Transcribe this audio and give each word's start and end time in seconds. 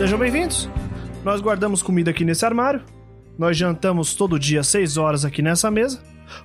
Sejam 0.00 0.18
bem-vindos. 0.18 0.66
Nós 1.22 1.42
guardamos 1.42 1.82
comida 1.82 2.10
aqui 2.10 2.24
nesse 2.24 2.46
armário. 2.46 2.80
Nós 3.38 3.54
jantamos 3.54 4.14
todo 4.14 4.38
dia 4.38 4.62
6 4.62 4.96
horas 4.96 5.26
aqui 5.26 5.42
nessa 5.42 5.70
mesa. 5.70 6.02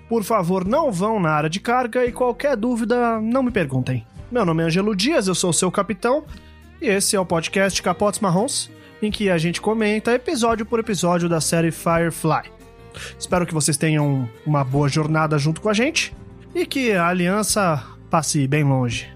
Por 0.09 0.25
favor, 0.25 0.65
não 0.67 0.91
vão 0.91 1.21
na 1.21 1.29
área 1.29 1.49
de 1.49 1.61
carga 1.61 2.05
e 2.05 2.11
qualquer 2.11 2.57
dúvida, 2.57 3.17
não 3.21 3.41
me 3.41 3.51
perguntem. 3.51 4.05
Meu 4.29 4.45
nome 4.45 4.61
é 4.61 4.65
Angelo 4.65 4.93
Dias, 4.93 5.29
eu 5.29 5.33
sou 5.33 5.53
seu 5.53 5.71
capitão. 5.71 6.25
E 6.81 6.87
esse 6.87 7.15
é 7.15 7.19
o 7.19 7.25
podcast 7.25 7.81
Capotes 7.81 8.19
Marrons, 8.19 8.69
em 9.01 9.09
que 9.09 9.29
a 9.29 9.37
gente 9.37 9.61
comenta 9.61 10.11
episódio 10.11 10.65
por 10.65 10.81
episódio 10.81 11.29
da 11.29 11.39
série 11.39 11.71
Firefly. 11.71 12.51
Espero 13.17 13.45
que 13.45 13.53
vocês 13.53 13.77
tenham 13.77 14.29
uma 14.45 14.65
boa 14.65 14.89
jornada 14.89 15.37
junto 15.37 15.61
com 15.61 15.69
a 15.69 15.73
gente 15.73 16.13
e 16.53 16.65
que 16.65 16.91
a 16.91 17.07
aliança 17.07 17.81
passe 18.09 18.45
bem 18.49 18.65
longe. 18.65 19.14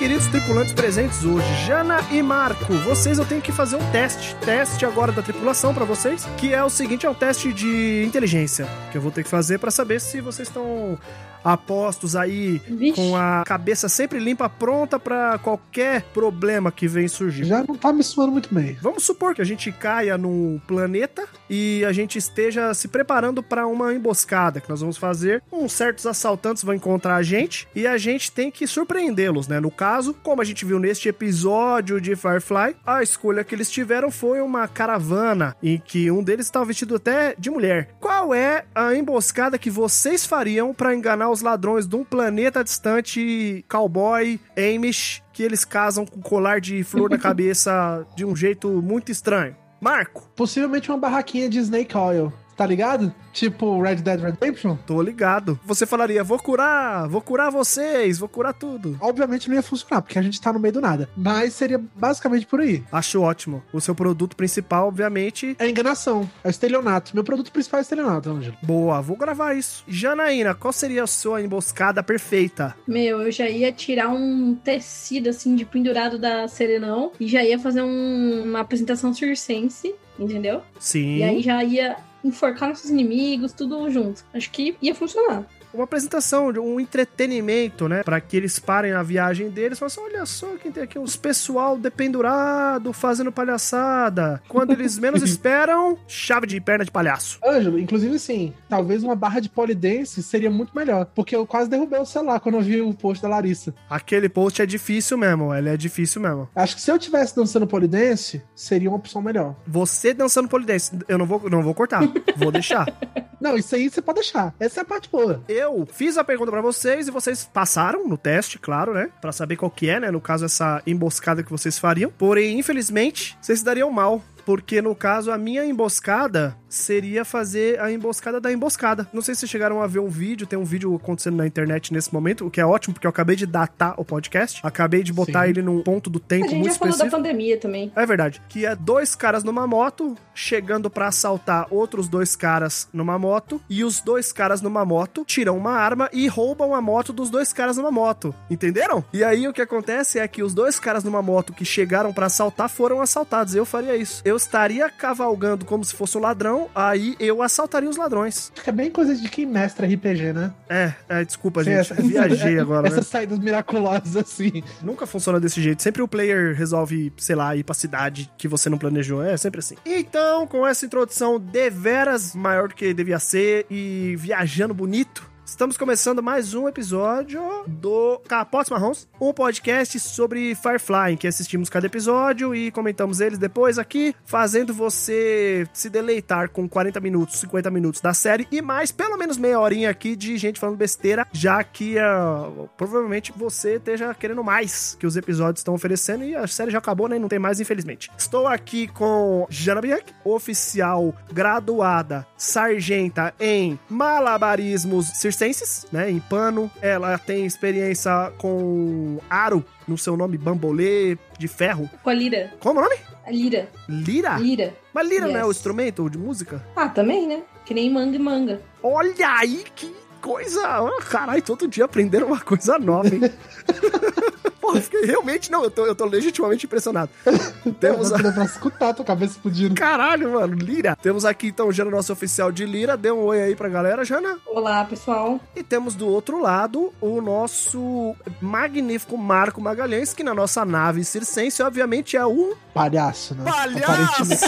Queridos 0.00 0.28
tripulantes 0.28 0.72
presentes 0.72 1.26
hoje, 1.26 1.46
Jana 1.66 2.00
e 2.10 2.22
Marco, 2.22 2.72
vocês 2.72 3.18
eu 3.18 3.24
tenho 3.26 3.42
que 3.42 3.52
fazer 3.52 3.76
um 3.76 3.90
teste. 3.92 4.34
Teste 4.36 4.86
agora 4.86 5.12
da 5.12 5.20
tripulação 5.20 5.74
pra 5.74 5.84
vocês, 5.84 6.26
que 6.38 6.54
é 6.54 6.64
o 6.64 6.70
seguinte, 6.70 7.04
é 7.04 7.10
um 7.10 7.14
teste 7.14 7.52
de 7.52 8.02
inteligência 8.06 8.66
que 8.90 8.96
eu 8.96 9.02
vou 9.02 9.12
ter 9.12 9.22
que 9.24 9.28
fazer 9.28 9.58
pra 9.58 9.70
saber 9.70 10.00
se 10.00 10.22
vocês 10.22 10.48
estão 10.48 10.98
apostos 11.44 12.16
aí 12.16 12.60
Vixe. 12.68 13.00
com 13.00 13.16
a 13.16 13.42
cabeça 13.46 13.88
sempre 13.88 14.18
limpa, 14.18 14.48
pronta 14.48 14.98
pra 14.98 15.38
qualquer 15.38 16.02
problema 16.14 16.70
que 16.70 16.86
vem 16.86 17.08
surgir. 17.08 17.44
Já 17.44 17.64
não 17.66 17.74
tá 17.74 17.92
me 17.92 18.02
suando 18.02 18.32
muito 18.32 18.52
bem. 18.54 18.76
Vamos 18.80 19.04
supor 19.04 19.34
que 19.34 19.42
a 19.42 19.44
gente 19.44 19.70
caia 19.72 20.16
num 20.18 20.60
planeta 20.66 21.26
e 21.48 21.84
a 21.84 21.92
gente 21.92 22.18
esteja 22.18 22.72
se 22.74 22.88
preparando 22.88 23.42
para 23.42 23.66
uma 23.66 23.92
emboscada 23.92 24.60
que 24.60 24.68
nós 24.68 24.80
vamos 24.80 24.96
fazer. 24.96 25.42
Uns 25.52 25.72
certos 25.72 26.06
assaltantes 26.06 26.62
vão 26.62 26.74
encontrar 26.74 27.16
a 27.16 27.22
gente 27.22 27.66
e 27.74 27.86
a 27.86 27.96
gente 27.96 28.30
tem 28.30 28.50
que 28.50 28.66
surpreendê-los, 28.66 29.48
né? 29.48 29.60
No 29.60 29.70
caso, 29.70 30.14
como 30.22 30.42
a 30.42 30.44
gente 30.44 30.64
viu 30.64 30.78
neste 30.78 31.08
episódio 31.08 32.00
de 32.00 32.14
Firefly, 32.14 32.76
a 32.86 33.02
escolha 33.02 33.44
que 33.44 33.54
eles 33.54 33.70
tiveram 33.70 34.10
foi 34.10 34.40
uma 34.40 34.68
caravana 34.68 35.56
em 35.62 35.78
que 35.78 36.10
um 36.10 36.22
deles 36.22 36.46
estava 36.46 36.64
vestido 36.64 36.96
até 36.96 37.34
de 37.38 37.50
mulher. 37.50 37.94
Qual 38.00 38.34
é 38.34 38.64
a 38.74 38.94
emboscada 38.94 39.58
que 39.58 39.70
vocês 39.70 40.26
fariam 40.26 40.74
para 40.74 40.94
enganar 40.94 41.29
os 41.30 41.42
ladrões 41.42 41.86
de 41.86 41.96
um 41.96 42.04
planeta 42.04 42.62
distante, 42.64 43.64
cowboy, 43.68 44.38
Amish, 44.56 45.22
que 45.32 45.42
eles 45.42 45.64
casam 45.64 46.04
com 46.04 46.20
colar 46.20 46.60
de 46.60 46.82
flor 46.84 47.10
na 47.10 47.18
cabeça 47.18 48.06
de 48.16 48.24
um 48.24 48.34
jeito 48.34 48.68
muito 48.82 49.10
estranho? 49.12 49.56
Marco, 49.80 50.28
Possivelmente 50.36 50.90
uma 50.90 50.98
barraquinha 50.98 51.48
de 51.48 51.58
Snake 51.58 51.96
Oil, 51.96 52.32
tá 52.60 52.66
ligado? 52.66 53.10
Tipo 53.32 53.80
Red 53.80 53.96
Dead 53.96 54.20
Redemption. 54.20 54.76
tô 54.86 55.00
ligado. 55.00 55.58
Você 55.64 55.86
falaria, 55.86 56.22
vou 56.22 56.38
curar, 56.38 57.08
vou 57.08 57.22
curar 57.22 57.48
vocês, 57.48 58.18
vou 58.18 58.28
curar 58.28 58.52
tudo. 58.52 58.98
Obviamente 59.00 59.48
não 59.48 59.56
ia 59.56 59.62
funcionar, 59.62 60.02
porque 60.02 60.18
a 60.18 60.22
gente 60.22 60.38
tá 60.38 60.52
no 60.52 60.60
meio 60.60 60.74
do 60.74 60.80
nada. 60.80 61.08
Mas 61.16 61.54
seria 61.54 61.80
basicamente 61.96 62.44
por 62.46 62.60
aí. 62.60 62.84
Acho 62.92 63.22
ótimo. 63.22 63.62
O 63.72 63.80
seu 63.80 63.94
produto 63.94 64.36
principal, 64.36 64.88
obviamente, 64.88 65.56
É 65.58 65.66
enganação, 65.70 66.28
é 66.44 66.50
estelionato. 66.50 67.12
Meu 67.14 67.24
produto 67.24 67.50
principal 67.50 67.78
é 67.78 67.82
estelionato, 67.82 68.28
Ângelo. 68.28 68.56
boa, 68.62 69.00
vou 69.00 69.16
gravar 69.16 69.54
isso. 69.54 69.82
Janaína, 69.88 70.54
qual 70.54 70.70
seria 70.72 71.04
a 71.04 71.06
sua 71.06 71.40
emboscada 71.40 72.02
perfeita? 72.02 72.76
Meu, 72.86 73.22
eu 73.22 73.32
já 73.32 73.48
ia 73.48 73.72
tirar 73.72 74.08
um 74.10 74.54
tecido 74.54 75.30
assim 75.30 75.56
de 75.56 75.64
pendurado 75.64 76.18
da 76.18 76.46
Serenão 76.46 77.12
e 77.18 77.26
já 77.26 77.42
ia 77.42 77.58
fazer 77.58 77.80
um- 77.80 78.42
uma 78.44 78.60
apresentação 78.60 79.14
circense, 79.14 79.94
entendeu? 80.18 80.60
Sim. 80.78 81.16
E 81.16 81.22
aí 81.22 81.40
já 81.40 81.64
ia 81.64 81.96
enforcar 82.24 82.68
nossos 82.68 82.90
inimigos, 82.90 83.52
tudo 83.54 83.90
junto. 83.90 84.22
Acho 84.32 84.50
que 84.50 84.76
ia 84.80 84.94
funcionar. 84.94 85.46
Uma 85.72 85.84
apresentação, 85.84 86.48
um 86.48 86.80
entretenimento, 86.80 87.88
né? 87.88 88.02
Pra 88.02 88.20
que 88.20 88.36
eles 88.36 88.58
parem 88.58 88.92
a 88.92 89.02
viagem 89.02 89.50
deles 89.50 89.78
e 89.78 89.80
falem 89.80 89.92
assim: 89.92 90.00
olha 90.00 90.26
só 90.26 90.46
quem 90.56 90.72
tem 90.72 90.82
aqui, 90.82 90.98
uns 90.98 91.16
pessoal 91.16 91.76
dependurado 91.76 92.92
fazendo 92.92 93.32
palhaçada. 93.32 94.42
Quando 94.48 94.72
eles 94.72 94.98
menos 95.00 95.22
esperam, 95.22 95.98
chave 96.06 96.46
de 96.46 96.60
perna 96.60 96.84
de 96.84 96.90
palhaço. 96.90 97.38
Ângelo, 97.44 97.78
inclusive 97.78 98.18
sim, 98.18 98.52
talvez 98.68 99.02
uma 99.02 99.14
barra 99.16 99.40
de 99.40 99.48
polidense 99.48 100.22
seria 100.22 100.50
muito 100.50 100.74
melhor. 100.74 101.06
Porque 101.14 101.34
eu 101.34 101.46
quase 101.46 101.68
derrubei 101.68 102.00
o 102.00 102.06
celular 102.06 102.40
quando 102.40 102.56
eu 102.56 102.62
vi 102.62 102.80
o 102.80 102.92
post 102.94 103.22
da 103.22 103.28
Larissa. 103.28 103.74
Aquele 103.88 104.28
post 104.28 104.62
é 104.62 104.66
difícil 104.66 105.16
mesmo, 105.16 105.54
ele 105.54 105.68
é 105.68 105.76
difícil 105.76 106.20
mesmo. 106.20 106.48
Acho 106.54 106.76
que 106.76 106.82
se 106.82 106.90
eu 106.90 106.98
tivesse 106.98 107.34
dançando 107.34 107.66
polidense, 107.66 108.42
seria 108.54 108.88
uma 108.88 108.96
opção 108.98 109.22
melhor. 109.22 109.56
Você 109.66 110.12
dançando 110.12 110.48
polidense, 110.48 110.92
eu 111.08 111.18
não 111.18 111.26
vou, 111.26 111.48
não 111.48 111.62
vou 111.62 111.74
cortar, 111.74 112.00
vou 112.36 112.50
deixar. 112.52 112.86
Não, 113.40 113.56
isso 113.56 113.74
aí 113.74 113.88
você 113.88 114.02
pode 114.02 114.16
deixar. 114.16 114.54
Essa 114.60 114.80
é 114.80 114.82
a 114.82 114.84
parte 114.84 115.08
boa. 115.10 115.42
Eu 115.48 115.59
fiz 115.90 116.16
a 116.18 116.24
pergunta 116.24 116.50
pra 116.50 116.60
vocês 116.60 117.08
e 117.08 117.10
vocês 117.10 117.44
passaram 117.44 118.06
no 118.06 118.16
teste, 118.16 118.58
claro, 118.58 118.94
né? 118.94 119.10
Pra 119.20 119.32
saber 119.32 119.56
qual 119.56 119.70
que 119.70 119.88
é, 119.88 120.00
né? 120.00 120.10
No 120.10 120.20
caso, 120.20 120.44
essa 120.44 120.82
emboscada 120.86 121.42
que 121.42 121.50
vocês 121.50 121.78
fariam. 121.78 122.12
Porém, 122.16 122.58
infelizmente, 122.58 123.36
vocês 123.40 123.60
se 123.60 123.64
dariam 123.64 123.90
mal. 123.90 124.22
Porque, 124.44 124.80
no 124.82 124.94
caso, 124.94 125.30
a 125.30 125.38
minha 125.38 125.64
emboscada 125.64 126.56
seria 126.68 127.24
fazer 127.24 127.80
a 127.80 127.90
emboscada 127.90 128.40
da 128.40 128.52
emboscada. 128.52 129.08
Não 129.12 129.20
sei 129.20 129.34
se 129.34 129.40
vocês 129.40 129.50
chegaram 129.50 129.82
a 129.82 129.86
ver 129.86 129.98
um 129.98 130.08
vídeo, 130.08 130.46
tem 130.46 130.58
um 130.58 130.64
vídeo 130.64 130.94
acontecendo 130.94 131.36
na 131.36 131.46
internet 131.46 131.92
nesse 131.92 132.12
momento, 132.14 132.46
o 132.46 132.50
que 132.50 132.60
é 132.60 132.64
ótimo, 132.66 132.94
porque 132.94 133.06
eu 133.06 133.10
acabei 133.10 133.34
de 133.34 133.44
datar 133.46 133.94
o 133.96 134.04
podcast. 134.04 134.60
Acabei 134.62 135.02
de 135.02 135.12
botar 135.12 135.44
Sim. 135.44 135.50
ele 135.50 135.62
num 135.62 135.82
ponto 135.82 136.08
do 136.08 136.20
tempo 136.20 136.44
A 136.44 136.48
gente 136.48 136.58
muito 136.60 136.72
já 136.72 136.78
falou 136.78 136.90
da 136.92 136.96
específico. 136.96 137.16
pandemia 137.22 137.58
também. 137.58 137.92
É 137.96 138.06
verdade. 138.06 138.40
Que 138.48 138.66
é 138.66 138.76
dois 138.76 139.14
caras 139.16 139.42
numa 139.42 139.66
moto 139.66 140.16
chegando 140.34 140.88
pra 140.88 141.08
assaltar 141.08 141.66
outros 141.70 142.08
dois 142.08 142.36
caras 142.36 142.88
numa 142.92 143.18
moto 143.18 143.60
e 143.68 143.82
os 143.84 144.00
dois 144.00 144.32
caras 144.32 144.60
numa 144.62 144.84
moto 144.84 145.24
tiram 145.24 145.56
uma 145.58 145.72
arma 145.72 146.08
e 146.12 146.28
roubam 146.28 146.74
a 146.74 146.80
moto 146.80 147.12
dos 147.12 147.30
dois 147.30 147.52
caras 147.52 147.76
numa 147.76 147.90
moto. 147.90 148.34
Entenderam? 148.48 149.04
E 149.12 149.24
aí 149.24 149.48
o 149.48 149.52
que 149.52 149.60
acontece 149.62 150.18
é 150.18 150.28
que 150.28 150.42
os 150.42 150.54
dois 150.54 150.78
caras 150.78 151.02
numa 151.04 151.20
moto 151.20 151.52
que 151.52 151.64
chegaram 151.64 152.12
pra 152.12 152.26
assaltar 152.26 152.68
foram 152.68 153.00
assaltados. 153.00 153.54
Eu 153.54 153.64
faria 153.64 153.96
isso. 153.96 154.22
Eu 154.30 154.36
estaria 154.36 154.88
cavalgando 154.88 155.64
como 155.64 155.84
se 155.84 155.92
fosse 155.92 156.16
um 156.16 156.20
ladrão, 156.20 156.68
aí 156.72 157.16
eu 157.18 157.42
assaltaria 157.42 157.88
os 157.90 157.96
ladrões. 157.96 158.52
É 158.64 158.70
bem 158.70 158.88
coisa 158.88 159.12
de 159.12 159.28
quem 159.28 159.44
mestra 159.44 159.88
RPG, 159.88 160.32
né? 160.32 160.52
É, 160.68 160.92
é 161.08 161.24
desculpa, 161.24 161.64
Sim, 161.64 161.70
gente. 161.70 161.80
essa- 161.80 161.94
Viajei 162.00 162.56
agora, 162.60 162.82
né? 162.82 162.88
Essas 162.90 163.08
saídas 163.08 163.40
miraculosas 163.40 164.16
assim. 164.16 164.62
Nunca 164.82 165.04
funciona 165.04 165.40
desse 165.40 165.60
jeito. 165.60 165.82
Sempre 165.82 166.00
o 166.00 166.06
player 166.06 166.54
resolve, 166.56 167.12
sei 167.18 167.34
lá, 167.34 167.56
ir 167.56 167.64
pra 167.64 167.74
cidade 167.74 168.30
que 168.38 168.46
você 168.46 168.70
não 168.70 168.78
planejou. 168.78 169.20
É 169.22 169.36
sempre 169.36 169.58
assim. 169.58 169.74
Então, 169.84 170.46
com 170.46 170.64
essa 170.66 170.86
introdução 170.86 171.40
deveras 171.40 172.32
maior 172.34 172.68
do 172.68 172.74
que 172.76 172.94
devia 172.94 173.18
ser 173.18 173.66
e 173.68 174.14
viajando 174.16 174.72
bonito. 174.72 175.28
Estamos 175.44 175.76
começando 175.76 176.22
mais 176.22 176.54
um 176.54 176.68
episódio 176.68 177.42
do 177.66 178.20
Capotes 178.28 178.70
Marrons, 178.70 179.08
um 179.20 179.32
podcast 179.32 179.98
sobre 179.98 180.54
Firefly, 180.54 181.14
em 181.14 181.16
que 181.16 181.26
assistimos 181.26 181.68
cada 181.68 181.86
episódio 181.86 182.54
e 182.54 182.70
comentamos 182.70 183.20
eles 183.20 183.38
depois 183.38 183.78
aqui, 183.78 184.14
fazendo 184.24 184.72
você 184.72 185.66
se 185.72 185.90
deleitar 185.90 186.50
com 186.50 186.68
40 186.68 187.00
minutos, 187.00 187.40
50 187.40 187.70
minutos 187.70 188.00
da 188.00 188.14
série 188.14 188.46
e 188.50 188.62
mais 188.62 188.92
pelo 188.92 189.16
menos 189.16 189.36
meia 189.36 189.58
horinha 189.58 189.90
aqui 189.90 190.14
de 190.14 190.36
gente 190.38 190.60
falando 190.60 190.76
besteira, 190.76 191.26
já 191.32 191.62
que 191.64 191.98
ah, 191.98 192.48
provavelmente 192.76 193.32
você 193.36 193.74
esteja 193.74 194.14
querendo 194.14 194.44
mais 194.44 194.96
que 195.00 195.06
os 195.06 195.16
episódios 195.16 195.60
estão 195.60 195.74
oferecendo 195.74 196.24
e 196.24 196.34
a 196.34 196.46
série 196.46 196.70
já 196.70 196.78
acabou, 196.78 197.08
né? 197.08 197.18
Não 197.18 197.28
tem 197.28 197.38
mais, 197.38 197.60
infelizmente. 197.60 198.10
Estou 198.16 198.46
aqui 198.46 198.86
com 198.88 199.46
Jana 199.50 199.80
Bianchi, 199.80 200.04
oficial 200.24 201.14
graduada 201.32 202.26
sargenta 202.36 203.34
em 203.40 203.78
malabarismos 203.88 205.08
circenses, 205.40 205.86
né? 205.90 206.10
Em 206.10 206.20
pano. 206.20 206.70
Ela 206.82 207.18
tem 207.18 207.46
experiência 207.46 208.32
com 208.38 209.18
aro 209.28 209.64
no 209.88 209.96
seu 209.96 210.16
nome 210.16 210.36
bambolê 210.36 211.16
de 211.38 211.48
ferro. 211.48 211.88
Com 212.02 212.10
a 212.10 212.14
lira. 212.14 212.52
Como 212.60 212.80
é 212.80 212.82
o 212.82 212.84
nome? 212.88 212.96
A 213.26 213.30
lira. 213.30 213.68
Lira? 213.88 214.36
Lira. 214.38 214.74
Mas 214.92 215.08
lira 215.08 215.26
não 215.26 215.36
é 215.36 215.44
o 215.44 215.48
Yes. 215.48 215.56
instrumento 215.56 216.08
de 216.10 216.18
música? 216.18 216.64
Ah, 216.76 216.88
também, 216.88 217.26
né? 217.26 217.42
Que 217.64 217.72
nem 217.74 217.90
manga 217.90 218.16
e 218.16 218.18
manga. 218.18 218.60
Olha 218.82 219.28
aí 219.38 219.64
que 219.74 219.94
coisa! 220.20 220.60
Caralho, 221.08 221.42
todo 221.42 221.66
dia 221.68 221.84
aprendendo 221.84 222.26
uma 222.26 222.40
coisa 222.40 222.78
nova, 222.78 223.08
hein? 223.08 223.20
Eu 224.74 224.82
fiquei 224.82 225.02
realmente, 225.04 225.50
não, 225.50 225.64
eu 225.64 225.70
tô, 225.70 225.86
eu 225.86 225.94
tô 225.94 226.04
legitimamente 226.06 226.66
impressionado. 226.66 227.10
Temos 227.80 228.12
a... 228.12 228.18
Pra 228.18 228.44
escutar 228.44 228.88
a 228.90 228.94
tua 228.94 229.04
cabeça 229.04 229.32
explodindo. 229.32 229.74
Caralho, 229.74 230.32
mano, 230.32 230.54
Lira. 230.54 230.96
Temos 231.02 231.24
aqui 231.24 231.48
então 231.48 231.72
Jana, 231.72 231.90
nosso 231.90 232.12
oficial 232.12 232.50
de 232.52 232.64
Lira. 232.64 232.96
Dê 232.96 233.10
um 233.10 233.20
oi 233.24 233.42
aí 233.42 233.56
pra 233.56 233.68
galera, 233.68 234.04
Jana. 234.04 234.38
Olá, 234.46 234.84
pessoal. 234.84 235.40
E 235.56 235.62
temos 235.62 235.94
do 235.94 236.06
outro 236.08 236.40
lado 236.40 236.92
o 237.00 237.20
nosso 237.20 238.14
magnífico 238.40 239.16
Marco 239.16 239.60
Magalhães, 239.60 240.12
que 240.14 240.22
na 240.22 240.34
nossa 240.34 240.64
nave 240.64 241.04
circense, 241.04 241.62
obviamente, 241.62 242.16
é 242.16 242.24
um 242.26 242.52
Palhaço, 242.72 243.34
né? 243.34 243.50
Palhaço! 243.50 244.44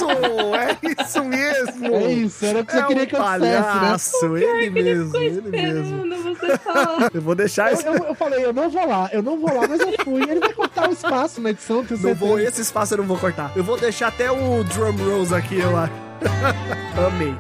é 0.54 1.02
isso 1.02 1.24
mesmo! 1.24 1.86
É 1.96 2.12
isso, 2.12 2.44
era 2.46 2.60
o 2.60 2.64
que 2.64 2.76
É 2.76 2.80
você 2.80 2.86
queria 2.86 3.02
um 3.02 3.06
que 3.06 3.16
eu 3.16 3.20
dissesse, 3.22 3.40
né? 3.40 3.62
palhaço, 3.62 4.36
ele 4.36 4.70
mesmo, 4.70 5.16
ele 5.16 5.40
mesmo. 5.42 6.21
Você. 6.34 7.16
Eu 7.16 7.20
vou 7.22 7.34
deixar 7.34 7.70
Eu, 7.70 7.74
esse... 7.74 7.86
eu, 7.86 7.94
eu 7.94 8.14
falei, 8.14 8.44
eu 8.44 8.52
não 8.52 8.68
vou 8.70 8.86
lá, 8.86 9.08
eu 9.12 9.22
não 9.22 9.38
vou 9.38 9.54
lá, 9.54 9.66
mas 9.68 9.80
eu 9.80 9.92
fui. 10.04 10.22
Ele 10.22 10.40
vai 10.40 10.52
cortar 10.52 10.88
o 10.88 10.92
espaço 10.92 11.40
na 11.40 11.50
edição, 11.50 11.84
tenho 11.84 12.00
Não 12.00 12.08
certeza. 12.10 12.14
vou, 12.26 12.38
esse 12.38 12.60
espaço 12.60 12.94
eu 12.94 12.98
não 12.98 13.04
vou 13.04 13.18
cortar. 13.18 13.52
Eu 13.56 13.64
vou 13.64 13.78
deixar 13.78 14.08
até 14.08 14.30
o 14.30 14.64
drum 14.64 14.92
rolls 14.96 15.34
aqui, 15.34 15.58
eu 15.58 15.76
acho. 15.76 15.92
Amei. 17.06 17.34